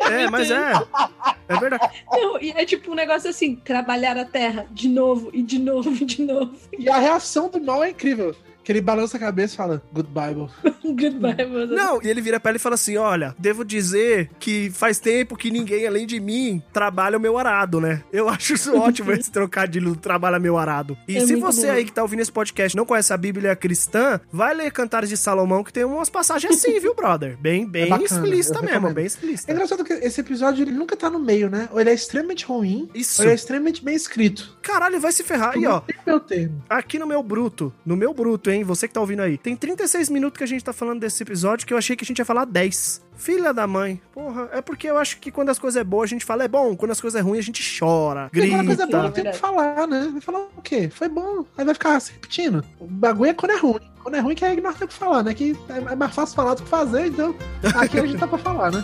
é, 0.00 0.28
mas 0.30 0.50
é. 0.50 0.72
É 1.48 1.56
verdade. 1.58 1.88
Não, 2.10 2.40
e 2.40 2.50
é 2.50 2.64
tipo 2.64 2.90
um 2.92 2.94
negócio 2.94 3.28
assim: 3.30 3.56
trabalhar 3.56 4.16
a 4.16 4.24
terra 4.24 4.66
de 4.70 4.88
novo 4.88 5.30
e 5.32 5.42
de 5.42 5.58
novo 5.58 5.90
e 5.92 6.04
de 6.04 6.22
novo. 6.22 6.52
E 6.78 6.88
a 6.88 6.98
reação 6.98 7.48
do 7.48 7.60
mal 7.60 7.82
é 7.82 7.90
incrível. 7.90 8.34
Que 8.64 8.70
ele 8.70 8.80
balança 8.80 9.16
a 9.16 9.20
cabeça 9.20 9.54
e 9.54 9.56
fala, 9.56 9.82
Good 9.92 10.08
Bible. 10.08 10.48
Goodbye, 10.84 11.46
mano. 11.46 11.74
Não, 11.74 12.00
e 12.00 12.08
ele 12.08 12.20
vira 12.20 12.38
pra 12.38 12.50
ela 12.50 12.56
e 12.56 12.60
fala 12.60 12.76
assim: 12.76 12.96
Olha, 12.96 13.34
devo 13.36 13.64
dizer 13.64 14.30
que 14.38 14.70
faz 14.70 15.00
tempo 15.00 15.36
que 15.36 15.50
ninguém 15.50 15.84
além 15.84 16.06
de 16.06 16.20
mim 16.20 16.62
trabalha 16.72 17.18
o 17.18 17.20
meu 17.20 17.36
arado, 17.36 17.80
né? 17.80 18.04
Eu 18.12 18.28
acho 18.28 18.54
isso 18.54 18.72
ótimo 18.78 19.10
esse 19.10 19.32
trocadilho 19.32 19.90
do 19.90 19.96
trabalha 19.96 20.38
meu 20.38 20.56
arado. 20.56 20.96
E 21.08 21.16
É 21.16 21.26
se 21.26 21.34
você 21.34 21.66
bom. 21.66 21.72
aí 21.72 21.84
que 21.84 21.90
tá 21.92 22.02
ouvindo 22.02 22.20
esse 22.20 22.30
podcast 22.30 22.76
não 22.76 22.86
conhece 22.86 23.12
a 23.12 23.16
Bíblia 23.16 23.56
cristã, 23.56 24.20
vai 24.32 24.54
ler 24.54 24.70
Cantares 24.70 25.08
de 25.08 25.16
Salomão, 25.16 25.64
que 25.64 25.72
tem 25.72 25.82
umas 25.82 26.08
passagens 26.08 26.54
assim, 26.54 26.78
viu, 26.78 26.94
brother? 26.94 27.36
Bem, 27.38 27.66
bem 27.66 27.82
É 27.84 27.86
bacana, 27.88 28.04
explícita 28.04 28.62
mesmo, 28.62 28.92
bem 28.94 29.02
É 29.02 29.06
explícita. 29.08 29.50
engraçado 29.52 29.82
que 29.84 29.92
esse 29.92 30.20
episódio 30.20 30.62
ele 30.62 30.70
nunca 30.70 30.96
tá 30.96 31.10
no 31.10 31.18
meio, 31.18 31.31
né? 31.50 31.68
Ou 31.72 31.80
ele 31.80 31.90
é 31.90 31.94
extremamente 31.94 32.44
ruim, 32.44 32.88
Isso. 32.94 33.20
ou 33.20 33.26
ele 33.26 33.32
é 33.32 33.34
extremamente 33.34 33.84
bem 33.84 33.94
escrito. 33.94 34.56
Caralho, 34.62 35.00
vai 35.00 35.12
se 35.12 35.22
ferrar 35.24 35.54
aí, 35.56 35.66
ó. 35.66 35.82
Meu 36.06 36.20
termo. 36.20 36.62
Aqui 36.68 36.98
no 36.98 37.06
meu 37.06 37.22
bruto, 37.22 37.72
no 37.84 37.96
meu 37.96 38.12
bruto, 38.14 38.50
hein? 38.50 38.62
Você 38.64 38.86
que 38.86 38.94
tá 38.94 39.00
ouvindo 39.00 39.20
aí. 39.22 39.36
Tem 39.38 39.56
36 39.56 40.08
minutos 40.08 40.38
que 40.38 40.44
a 40.44 40.46
gente 40.46 40.64
tá 40.64 40.72
falando 40.72 41.00
desse 41.00 41.22
episódio 41.22 41.66
que 41.66 41.72
eu 41.72 41.78
achei 41.78 41.96
que 41.96 42.04
a 42.04 42.06
gente 42.06 42.18
ia 42.18 42.24
falar 42.24 42.44
10. 42.44 43.02
Filha 43.16 43.52
da 43.52 43.66
mãe. 43.66 44.00
Porra, 44.12 44.48
é 44.52 44.60
porque 44.60 44.88
eu 44.88 44.96
acho 44.98 45.18
que 45.18 45.30
quando 45.30 45.50
as 45.50 45.58
coisas 45.58 45.80
é 45.80 45.84
boas 45.84 46.08
a 46.08 46.12
gente 46.12 46.24
fala 46.24 46.44
é 46.44 46.48
bom, 46.48 46.74
quando 46.76 46.90
as 46.90 47.00
coisas 47.00 47.18
é 47.20 47.22
ruins 47.22 47.40
a 47.40 47.42
gente 47.42 47.78
chora, 47.78 48.28
Porque 48.32 48.48
quando 48.48 48.60
a 48.60 48.64
coisa 48.64 48.82
é 48.82 48.86
boa, 48.86 49.02
grita. 49.02 49.02
não 49.02 49.12
tem 49.12 49.28
o 49.28 49.32
que 49.32 49.38
falar, 49.38 49.86
né? 49.86 50.08
Vai 50.12 50.20
falar 50.20 50.40
o 50.56 50.62
quê? 50.62 50.90
Foi 50.92 51.08
bom. 51.08 51.44
Aí 51.56 51.64
vai 51.64 51.74
ficar 51.74 52.00
se 52.00 52.12
repetindo. 52.12 52.64
O 52.80 52.86
bagulho 52.86 53.30
é 53.30 53.34
quando 53.34 53.52
é 53.52 53.56
ruim. 53.58 53.80
Quando 54.02 54.14
é 54.16 54.20
ruim 54.20 54.34
que 54.34 54.44
aí 54.44 54.60
nós 54.60 54.76
temos 54.76 54.94
que 54.94 54.98
falar, 55.00 55.22
né? 55.22 55.32
Que 55.34 55.56
é 55.68 55.94
mais 55.94 56.12
fácil 56.14 56.34
falar 56.34 56.54
do 56.54 56.62
que 56.64 56.68
fazer, 56.68 57.06
então 57.06 57.34
aqui 57.76 58.00
a 58.00 58.06
gente 58.06 58.18
tá 58.18 58.26
pra 58.26 58.38
falar, 58.38 58.72
né? 58.72 58.82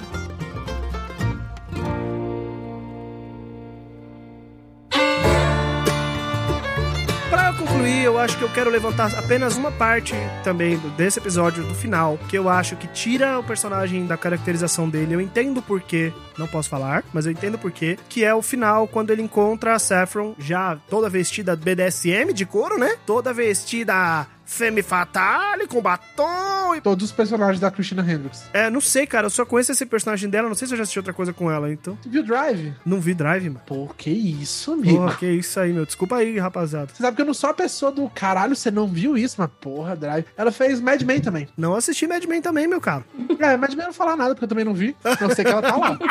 Eu 8.18 8.22
acho 8.22 8.36
que 8.36 8.42
eu 8.42 8.52
quero 8.52 8.68
levantar 8.68 9.14
apenas 9.16 9.56
uma 9.56 9.70
parte 9.70 10.12
também 10.42 10.76
desse 10.96 11.20
episódio, 11.20 11.62
do 11.62 11.72
final, 11.72 12.18
que 12.28 12.36
eu 12.36 12.48
acho 12.48 12.74
que 12.74 12.88
tira 12.88 13.38
o 13.38 13.44
personagem 13.44 14.04
da 14.06 14.16
caracterização 14.16 14.90
dele. 14.90 15.14
Eu 15.14 15.20
entendo 15.20 15.62
por 15.62 15.80
quê, 15.80 16.12
não 16.36 16.48
posso 16.48 16.68
falar, 16.68 17.04
mas 17.12 17.26
eu 17.26 17.32
entendo 17.32 17.56
por 17.56 17.70
quê, 17.70 17.96
que 18.08 18.24
é 18.24 18.34
o 18.34 18.42
final, 18.42 18.88
quando 18.88 19.12
ele 19.12 19.22
encontra 19.22 19.72
a 19.72 19.78
Saffron, 19.78 20.34
já 20.36 20.76
toda 20.90 21.08
vestida 21.08 21.54
BDSM 21.54 22.32
de 22.34 22.44
couro, 22.44 22.76
né? 22.76 22.96
Toda 23.06 23.32
vestida 23.32 24.26
femme 24.48 24.82
fatale, 24.82 25.66
com 25.66 25.80
batom 25.82 26.74
e... 26.74 26.80
Todos 26.80 27.04
os 27.04 27.12
personagens 27.12 27.60
da 27.60 27.70
Christina 27.70 28.02
Hendricks. 28.02 28.44
É, 28.52 28.70
não 28.70 28.80
sei, 28.80 29.06
cara, 29.06 29.26
eu 29.26 29.30
só 29.30 29.44
conheço 29.44 29.70
esse 29.70 29.84
personagem 29.84 30.28
dela, 30.30 30.48
não 30.48 30.54
sei 30.54 30.66
se 30.66 30.72
eu 30.72 30.78
já 30.78 30.82
assisti 30.84 30.98
outra 30.98 31.12
coisa 31.12 31.32
com 31.34 31.50
ela, 31.50 31.70
então... 31.70 31.96
Tu 32.02 32.08
viu 32.08 32.22
Drive? 32.24 32.72
Não 32.84 32.98
vi 32.98 33.12
Drive, 33.12 33.44
mano. 33.50 33.60
Pô, 33.66 33.86
que 33.96 34.10
isso, 34.10 34.72
amigo. 34.72 34.96
Porra, 34.98 35.16
que 35.16 35.26
isso 35.26 35.60
aí, 35.60 35.72
meu. 35.72 35.84
Desculpa 35.84 36.16
aí, 36.16 36.38
rapaziada. 36.38 36.88
Você 36.94 37.02
sabe 37.02 37.14
que 37.14 37.22
eu 37.22 37.26
não 37.26 37.34
sou 37.34 37.50
a 37.50 37.54
pessoa 37.54 37.92
do 37.92 38.08
caralho, 38.08 38.56
você 38.56 38.70
não 38.70 38.88
viu 38.88 39.16
isso, 39.18 39.36
mas 39.38 39.50
porra, 39.60 39.94
Drive. 39.94 40.24
Ela 40.36 40.50
fez 40.50 40.80
Mad 40.80 41.02
Men 41.02 41.20
também. 41.20 41.46
Não 41.56 41.74
assisti 41.74 42.06
Mad 42.06 42.24
Men 42.24 42.40
também, 42.40 42.66
meu 42.66 42.80
caro. 42.80 43.04
É, 43.38 43.56
Mad 43.56 43.74
Men 43.74 43.86
não 43.86 43.92
falar 43.92 44.16
nada, 44.16 44.34
porque 44.34 44.44
eu 44.44 44.48
também 44.48 44.64
não 44.64 44.74
vi. 44.74 44.96
Não 45.20 45.30
sei 45.34 45.44
que 45.44 45.50
ela 45.50 45.62
tá 45.62 45.76
lá. 45.76 45.98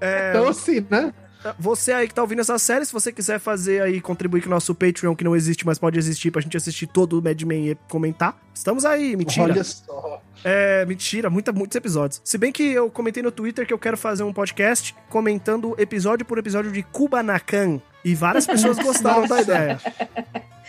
É, 0.00 0.30
Então, 0.30 0.48
assim, 0.48 0.86
né? 0.90 1.12
Você 1.58 1.92
aí 1.92 2.08
que 2.08 2.14
tá 2.14 2.22
ouvindo 2.22 2.40
essa 2.40 2.58
série, 2.58 2.84
se 2.84 2.92
você 2.92 3.12
quiser 3.12 3.38
fazer 3.38 3.82
aí, 3.82 4.00
contribuir 4.00 4.42
com 4.42 4.48
o 4.48 4.50
nosso 4.50 4.74
Patreon, 4.74 5.14
que 5.14 5.24
não 5.24 5.34
existe, 5.34 5.66
mas 5.66 5.78
pode 5.78 5.98
existir 5.98 6.30
pra 6.30 6.40
gente 6.40 6.56
assistir 6.56 6.86
todo 6.86 7.18
o 7.18 7.22
Mad 7.22 7.40
Men 7.42 7.70
e 7.70 7.74
comentar. 7.88 8.38
Estamos 8.54 8.84
aí, 8.84 9.16
mentira. 9.16 9.44
Olha 9.44 9.64
só. 9.64 10.22
É, 10.44 10.84
mentira, 10.84 11.30
muita, 11.30 11.52
muitos 11.52 11.74
episódios. 11.76 12.20
Se 12.24 12.36
bem 12.38 12.52
que 12.52 12.62
eu 12.62 12.90
comentei 12.90 13.22
no 13.22 13.32
Twitter 13.32 13.66
que 13.66 13.72
eu 13.72 13.78
quero 13.78 13.96
fazer 13.96 14.22
um 14.22 14.32
podcast 14.32 14.94
comentando 15.08 15.74
episódio 15.78 16.24
por 16.24 16.38
episódio 16.38 16.70
de 16.70 16.82
Kubanakan. 16.82 17.80
E 18.04 18.14
várias 18.14 18.46
pessoas 18.46 18.78
gostaram 18.82 19.26
da 19.26 19.40
ideia. 19.40 19.80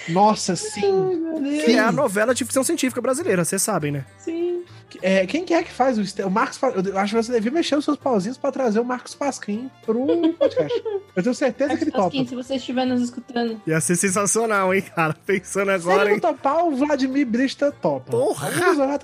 Nossa, 0.09 0.55
sim. 0.55 0.81
Que 1.65 1.73
é 1.73 1.79
a 1.79 1.91
novela 1.91 2.33
de 2.33 2.43
ficção 2.43 2.63
científica 2.63 3.01
brasileira, 3.01 3.43
vocês 3.43 3.61
sabem, 3.61 3.91
né? 3.91 4.05
Sim. 4.17 4.63
É, 5.01 5.25
quem 5.25 5.43
que 5.43 5.53
é 5.53 5.63
que 5.63 5.71
faz 5.71 5.97
o, 5.97 6.25
o 6.25 6.31
Marcos? 6.31 6.59
Eu 6.61 6.97
acho 6.97 7.15
que 7.15 7.23
você 7.23 7.31
devia 7.31 7.51
mexer 7.51 7.75
os 7.75 7.83
seus 7.83 7.97
pauzinhos 7.97 8.37
pra 8.37 8.51
trazer 8.51 8.79
o 8.79 8.85
Marcos 8.85 9.13
Pasquim 9.13 9.69
pro 9.85 10.05
podcast. 10.33 10.83
Eu 11.15 11.23
tenho 11.23 11.35
certeza 11.35 11.75
que 11.75 11.83
ele 11.83 11.91
topa. 11.91 12.03
Pasquim, 12.03 12.25
se 12.25 12.35
você 12.35 12.55
estiver 12.55 12.85
nos 12.85 13.01
escutando. 13.01 13.61
Ia 13.65 13.81
ser 13.81 13.95
sensacional, 13.95 14.73
hein, 14.73 14.81
cara? 14.81 15.15
Pensando 15.25 15.67
Se 15.67 15.75
agora, 15.75 16.03
ele 16.03 16.13
não 16.13 16.19
topar, 16.19 16.65
o 16.65 16.75
Vladimir 16.75 17.25
Brista 17.25 17.71
topa. 17.71 18.11
Porra! 18.11 18.49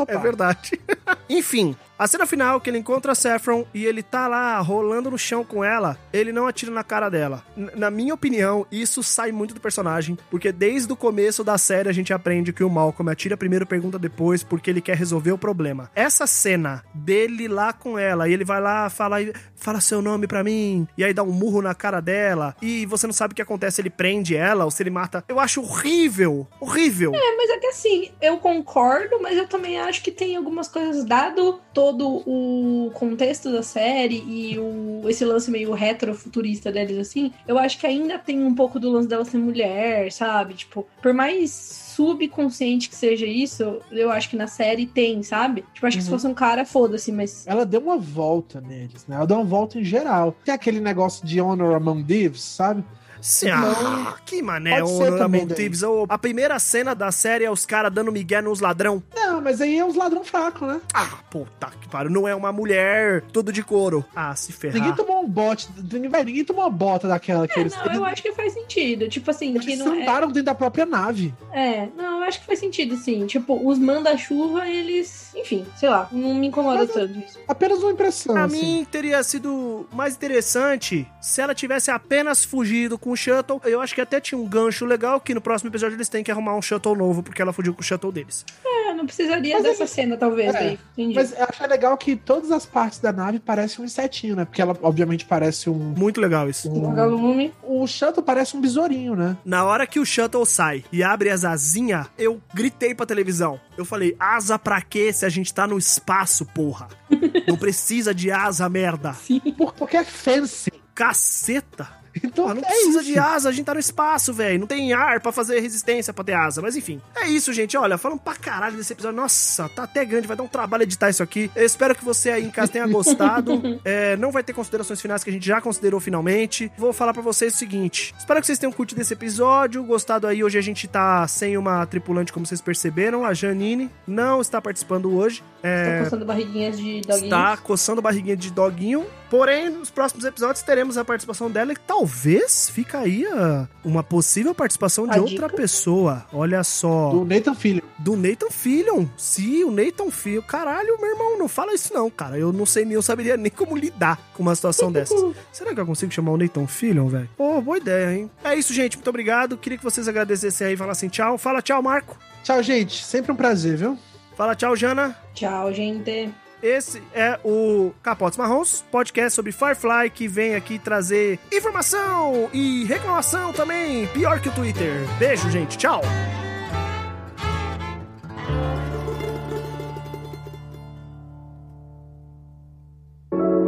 É 0.07 0.17
verdade. 0.17 0.79
Enfim, 1.29 1.75
a 2.03 2.07
cena 2.07 2.25
final 2.25 2.59
que 2.59 2.69
ele 2.69 2.79
encontra 2.79 3.11
a 3.11 3.15
Saffron 3.15 3.63
e 3.73 3.85
ele 3.85 4.01
tá 4.01 4.27
lá 4.27 4.59
rolando 4.59 5.11
no 5.11 5.17
chão 5.19 5.43
com 5.43 5.63
ela, 5.63 5.97
ele 6.11 6.31
não 6.31 6.47
atira 6.47 6.71
na 6.71 6.83
cara 6.83 7.09
dela. 7.09 7.43
N- 7.55 7.69
na 7.75 7.91
minha 7.91 8.13
opinião, 8.13 8.65
isso 8.71 9.03
sai 9.03 9.31
muito 9.31 9.53
do 9.53 9.59
personagem, 9.61 10.17
porque 10.29 10.51
desde 10.51 10.91
o 10.91 10.95
começo 10.95 11.43
da 11.43 11.57
série 11.59 11.89
a 11.89 11.93
gente 11.93 12.11
aprende 12.11 12.51
que 12.51 12.63
o 12.63 12.69
Malcolm 12.69 13.11
atira 13.11 13.37
primeiro, 13.37 13.67
pergunta 13.67 13.99
depois, 13.99 14.41
porque 14.41 14.69
ele 14.71 14.81
quer 14.81 14.97
resolver 14.97 15.31
o 15.31 15.37
problema. 15.37 15.91
Essa 15.93 16.25
cena 16.25 16.83
dele 16.93 17.47
lá 17.47 17.71
com 17.71 17.99
ela, 17.99 18.27
e 18.27 18.33
ele 18.33 18.43
vai 18.43 18.59
lá, 18.59 18.89
fala, 18.89 19.17
fala 19.55 19.79
seu 19.79 20.01
nome 20.01 20.25
pra 20.25 20.43
mim, 20.43 20.87
e 20.97 21.03
aí 21.03 21.13
dá 21.13 21.21
um 21.21 21.31
murro 21.31 21.61
na 21.61 21.75
cara 21.75 21.99
dela, 22.01 22.55
e 22.61 22.85
você 22.87 23.05
não 23.05 23.13
sabe 23.13 23.33
o 23.33 23.35
que 23.35 23.41
acontece, 23.43 23.79
ele 23.79 23.91
prende 23.91 24.35
ela 24.35 24.65
ou 24.65 24.71
se 24.71 24.81
ele 24.81 24.89
mata. 24.89 25.23
Eu 25.27 25.39
acho 25.39 25.61
horrível, 25.61 26.47
horrível. 26.59 27.11
É, 27.13 27.37
mas 27.37 27.49
é 27.51 27.57
que 27.59 27.67
assim, 27.67 28.11
eu 28.21 28.37
concordo, 28.39 29.21
mas 29.21 29.37
eu 29.37 29.47
também 29.47 29.79
acho 29.79 30.01
que 30.01 30.11
tem 30.11 30.35
algumas 30.35 30.67
coisas, 30.67 31.05
dado 31.05 31.59
todo 31.73 31.90
o 31.99 32.91
contexto 32.91 33.51
da 33.51 33.61
série 33.63 34.23
e 34.27 34.57
o, 34.59 35.01
esse 35.09 35.23
lance 35.25 35.49
meio 35.51 35.71
retrofuturista 35.73 36.71
deles, 36.71 36.97
assim, 36.97 37.31
eu 37.47 37.57
acho 37.57 37.79
que 37.79 37.87
ainda 37.87 38.17
tem 38.19 38.43
um 38.43 38.53
pouco 38.55 38.79
do 38.79 38.89
lance 38.89 39.07
dela 39.07 39.25
ser 39.25 39.37
mulher, 39.37 40.11
sabe? 40.11 40.53
Tipo, 40.53 40.85
por 41.01 41.13
mais 41.13 41.51
subconsciente 41.95 42.89
que 42.89 42.95
seja 42.95 43.25
isso, 43.25 43.79
eu 43.91 44.11
acho 44.11 44.29
que 44.29 44.35
na 44.35 44.47
série 44.47 44.85
tem, 44.85 45.21
sabe? 45.23 45.63
Tipo, 45.73 45.87
acho 45.87 45.97
que 45.97 46.03
se 46.03 46.09
Uhum. 46.09 46.15
fosse 46.17 46.27
um 46.27 46.33
cara, 46.33 46.65
foda-se, 46.65 47.11
mas. 47.11 47.45
Ela 47.47 47.65
deu 47.65 47.81
uma 47.81 47.97
volta 47.97 48.59
neles, 48.61 49.05
né? 49.07 49.15
Ela 49.15 49.27
deu 49.27 49.37
uma 49.37 49.45
volta 49.45 49.79
em 49.79 49.83
geral. 49.83 50.35
Tem 50.43 50.53
aquele 50.53 50.79
negócio 50.79 51.25
de 51.25 51.39
Honor 51.39 51.75
Among 51.75 52.03
Thieves, 52.03 52.41
sabe? 52.41 52.83
Sim, 53.21 53.49
ah, 53.51 54.15
que 54.25 54.41
mané, 54.41 54.79
Pode 54.79 54.89
ser 54.89 55.03
Honor 55.03 55.19
também 55.19 55.41
Among 55.41 55.53
daí. 55.53 55.57
Thieves. 55.57 55.81
A 56.09 56.17
primeira 56.17 56.57
cena 56.59 56.93
da 56.95 57.11
série 57.11 57.43
é 57.45 57.51
os 57.51 57.65
caras 57.65 57.91
dando 57.93 58.11
migué 58.11 58.41
nos 58.41 58.59
ladrão. 58.59 59.01
Não, 59.15 59.39
mas 59.41 59.61
aí 59.61 59.77
é 59.77 59.85
os 59.85 59.95
ladrão 59.95 60.23
fraco, 60.23 60.65
né? 60.65 60.81
Ah, 60.93 61.19
puta 61.29 61.69
que 61.79 61.87
pariu. 61.87 62.09
Não 62.11 62.27
é 62.27 62.33
uma 62.35 62.51
mulher 62.51 63.21
tudo 63.31 63.51
de 63.53 63.63
couro. 63.63 64.03
Ah, 64.15 64.35
se 64.35 64.51
ferrar. 64.51 64.75
Ninguém 64.77 64.95
tomou 64.95 65.21
um 65.23 65.27
bote. 65.29 65.69
Ninguém, 65.91 66.09
vai, 66.09 66.23
ninguém 66.23 66.43
tomou 66.43 66.63
uma 66.63 66.69
bota 66.69 67.07
daquela 67.07 67.47
que 67.47 67.57
É, 67.57 67.61
eles. 67.61 67.75
não, 67.75 67.85
eles, 67.85 67.97
eu 67.97 68.05
acho 68.05 68.21
que 68.23 68.31
faz 68.33 68.53
sentido. 68.53 69.07
Tipo 69.07 69.29
assim, 69.31 69.53
que 69.59 69.69
eles 69.71 69.79
não 69.79 69.93
é. 69.93 70.01
andaram 70.01 70.27
dentro 70.27 70.43
da 70.43 70.55
própria 70.55 70.85
nave. 70.85 71.33
É, 71.53 71.87
não, 71.95 72.17
eu 72.17 72.23
acho 72.23 72.39
que 72.39 72.45
faz 72.47 72.59
sentido, 72.59 72.95
sim. 72.97 73.25
Tipo, 73.27 73.59
os 73.67 73.77
manda-chuva, 73.77 74.67
eles. 74.67 75.31
Enfim, 75.35 75.65
sei 75.77 75.89
lá, 75.89 76.07
não 76.11 76.33
me 76.35 76.47
incomoda 76.47 76.79
Mas- 76.79 76.91
tanto 76.91 77.19
isso. 77.19 77.39
Apenas 77.47 77.79
uma 77.79 77.91
impressão. 77.91 78.33
Pra 78.33 78.45
assim. 78.45 78.61
mim, 78.79 78.87
teria 78.89 79.21
sido 79.23 79.87
mais 79.93 80.15
interessante 80.15 81.07
se 81.21 81.41
ela 81.41 81.53
tivesse 81.55 81.91
apenas 81.91 82.43
fugido 82.43 82.97
com 82.97 83.10
o 83.11 83.15
shuttle. 83.17 83.61
Eu 83.63 83.81
acho 83.81 83.93
que 83.95 84.01
até 84.01 84.19
tinha 84.19 84.39
um 84.39 84.45
gancho 84.47 84.85
legal 84.85 85.19
que 85.19 85.33
no 85.33 85.41
próximo 85.41 85.69
episódio 85.69 85.95
eles 85.95 86.09
têm 86.09 86.23
que 86.23 86.31
arrumar 86.31 86.55
um 86.55 86.61
shuttle 86.61 86.95
novo, 86.95 87.21
porque 87.23 87.41
ela 87.41 87.53
fugiu 87.53 87.73
com 87.73 87.81
o 87.81 87.83
shuttle 87.83 88.11
deles. 88.11 88.45
É, 88.65 88.93
não 88.93 89.05
precisaria 89.05 89.55
Mas 89.55 89.63
dessa 89.63 89.83
ele- 89.83 89.89
cena, 89.89 90.17
talvez, 90.17 90.53
É. 90.55 90.77
Mas 91.15 91.31
eu 91.37 91.45
achei 91.49 91.67
legal 91.67 91.97
que 91.97 92.15
todas 92.15 92.51
as 92.51 92.65
partes 92.65 92.99
da 92.99 93.11
nave 93.11 93.39
parecem 93.39 93.81
um 93.81 93.85
insetinho, 93.85 94.35
né? 94.35 94.45
Porque 94.45 94.61
ela, 94.61 94.77
obviamente, 94.81 95.25
parece 95.25 95.69
um. 95.69 95.73
Muito 95.75 96.19
legal 96.21 96.49
isso. 96.49 96.69
Um 96.69 96.77
um... 96.85 96.89
vagalume. 96.89 97.53
O 97.63 97.85
shuttle 97.87 98.23
parece 98.23 98.55
um 98.57 98.61
besourinho, 98.61 99.15
né? 99.15 99.37
Na 99.45 99.63
hora 99.63 99.85
que 99.87 99.99
o 99.99 100.05
shuttle 100.05 100.45
sai 100.45 100.83
e 100.91 101.03
abre 101.03 101.29
as 101.29 101.43
asinhas, 101.45 102.07
eu 102.17 102.41
gritei 102.53 102.93
pra 102.93 103.05
televisão. 103.05 103.59
Eu 103.77 103.85
falei, 103.85 104.15
asa 104.19 104.59
pra 104.59 104.81
quê 104.81 105.11
se 105.13 105.25
a 105.25 105.29
gente 105.29 105.53
tá 105.53 105.65
no 105.67 105.77
espaço, 105.77 106.45
porra? 106.45 106.87
Não 107.47 107.57
precisa 107.57 108.13
de 108.13 108.31
asa, 108.31 108.67
merda. 108.69 109.15
Por- 109.57 109.73
porque 109.73 109.97
é 109.97 110.03
fancy. 110.03 110.71
Caceta. 110.93 111.87
Então 112.23 112.47
Ah, 112.49 112.53
não 112.53 112.61
é 112.61 112.65
precisa 112.65 113.01
isso. 113.01 113.11
de 113.13 113.17
asa, 113.19 113.49
a 113.49 113.51
gente 113.51 113.65
tá 113.65 113.73
no 113.73 113.79
espaço, 113.79 114.33
velho. 114.33 114.59
Não 114.59 114.67
tem 114.67 114.93
ar 114.93 115.19
pra 115.21 115.31
fazer 115.31 115.59
resistência 115.59 116.13
pra 116.13 116.23
ter 116.23 116.33
asa. 116.33 116.61
Mas 116.61 116.75
enfim, 116.75 117.01
é 117.15 117.27
isso, 117.27 117.53
gente. 117.53 117.77
Olha, 117.77 117.97
falando 117.97 118.19
pra 118.19 118.35
caralho 118.35 118.75
desse 118.75 118.93
episódio. 118.93 119.15
Nossa, 119.17 119.69
tá 119.69 119.83
até 119.83 120.03
grande, 120.03 120.27
vai 120.27 120.35
dar 120.35 120.43
um 120.43 120.47
trabalho 120.47 120.83
editar 120.83 121.09
isso 121.09 121.23
aqui. 121.23 121.49
Eu 121.55 121.65
espero 121.65 121.95
que 121.95 122.03
você 122.03 122.29
aí 122.31 122.43
em 122.45 122.49
casa 122.51 122.71
tenha 122.71 122.87
gostado. 122.87 123.61
É, 123.83 124.15
não 124.17 124.31
vai 124.31 124.43
ter 124.43 124.53
considerações 124.53 125.01
finais 125.01 125.23
que 125.23 125.29
a 125.29 125.33
gente 125.33 125.45
já 125.45 125.59
considerou 125.61 125.99
finalmente. 125.99 126.71
Vou 126.77 126.93
falar 126.93 127.13
pra 127.13 127.21
vocês 127.21 127.53
o 127.53 127.57
seguinte: 127.57 128.13
espero 128.17 128.39
que 128.39 128.45
vocês 128.45 128.59
tenham 128.59 128.71
curtido 128.71 129.01
esse 129.01 129.13
episódio, 129.13 129.83
gostado 129.83 130.27
aí. 130.27 130.43
Hoje 130.43 130.57
a 130.57 130.61
gente 130.61 130.87
tá 130.87 131.27
sem 131.27 131.57
uma 131.57 131.85
tripulante, 131.85 132.31
como 132.31 132.45
vocês 132.45 132.61
perceberam. 132.61 133.25
A 133.25 133.33
Janine 133.33 133.89
não 134.07 134.41
está 134.41 134.61
participando 134.61 135.15
hoje. 135.15 135.43
É, 135.63 135.99
Tô 135.99 136.03
coçando 136.05 136.25
barriguinhas 136.25 136.77
de 136.77 137.01
doguinhos. 137.01 137.23
Está 137.23 137.57
coçando 137.57 138.01
barriguinha 138.01 138.35
de 138.37 138.51
doguinho. 138.51 139.05
Porém, 139.31 139.69
nos 139.69 139.89
próximos 139.89 140.25
episódios 140.25 140.61
teremos 140.61 140.97
a 140.97 141.05
participação 141.05 141.49
dela 141.49 141.71
e 141.71 141.75
talvez 141.77 142.69
fica 142.69 142.99
aí 142.99 143.25
a- 143.25 143.65
uma 143.83 144.03
possível 144.03 144.53
participação 144.53 145.07
de 145.07 145.17
A 145.17 145.21
outra 145.21 145.47
dica. 145.47 145.49
pessoa. 145.55 146.25
Olha 146.33 146.61
só. 146.65 147.11
Do 147.11 147.23
Nathan 147.23 147.55
Filho. 147.55 147.81
Do 147.97 148.17
Nathan 148.17 148.49
Fillion. 148.51 149.05
Sim, 149.15 149.63
o 149.63 149.71
Nathan 149.71 150.11
Fillion. 150.11 150.41
Caralho, 150.41 150.97
meu 150.99 151.11
irmão, 151.11 151.37
não 151.39 151.47
fala 151.47 151.73
isso 151.73 151.93
não, 151.93 152.09
cara. 152.09 152.37
Eu 152.37 152.51
não 152.51 152.65
sei 152.65 152.83
nem, 152.83 152.95
eu 152.95 153.01
saberia 153.01 153.37
nem 153.37 153.49
como 153.49 153.77
lidar 153.77 154.19
com 154.33 154.43
uma 154.43 154.53
situação 154.53 154.91
dessas. 154.91 155.33
Será 155.49 155.73
que 155.73 155.79
eu 155.79 155.85
consigo 155.85 156.11
chamar 156.11 156.31
o 156.33 156.37
Nathan 156.37 156.67
Fillion, 156.67 157.07
velho? 157.07 157.29
Pô, 157.37 157.61
boa 157.61 157.77
ideia, 157.77 158.13
hein? 158.13 158.29
É 158.43 158.53
isso, 158.53 158.73
gente. 158.73 158.97
Muito 158.97 159.09
obrigado. 159.09 159.55
Queria 159.57 159.77
que 159.77 159.83
vocês 159.83 160.09
agradecessem 160.09 160.67
aí 160.67 160.73
e 160.73 160.77
falassem 160.77 161.07
tchau. 161.07 161.37
Fala 161.37 161.61
tchau, 161.61 161.81
Marco. 161.81 162.17
Tchau, 162.43 162.61
gente. 162.61 163.01
Sempre 163.01 163.31
um 163.31 163.35
prazer, 163.37 163.77
viu? 163.77 163.97
Fala 164.35 164.55
tchau, 164.55 164.75
Jana. 164.75 165.15
Tchau, 165.33 165.71
gente. 165.73 166.33
Esse 166.61 167.01
é 167.13 167.39
o 167.43 167.91
Capotes 168.03 168.37
Marrons, 168.37 168.83
podcast 168.91 169.35
sobre 169.35 169.51
Firefly 169.51 170.11
que 170.13 170.27
vem 170.27 170.53
aqui 170.53 170.77
trazer 170.77 171.39
informação 171.51 172.49
e 172.53 172.83
reclamação 172.85 173.51
também, 173.51 174.05
pior 174.07 174.39
que 174.39 174.49
o 174.49 174.51
Twitter. 174.51 174.93
Beijo, 175.17 175.49
gente. 175.49 175.77
Tchau. 175.77 176.01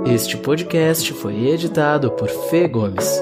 Este 0.05 0.37
podcast 0.37 1.11
foi 1.13 1.47
editado 1.47 2.11
por 2.11 2.29
Fê 2.29 2.67
Gomes. 2.67 3.19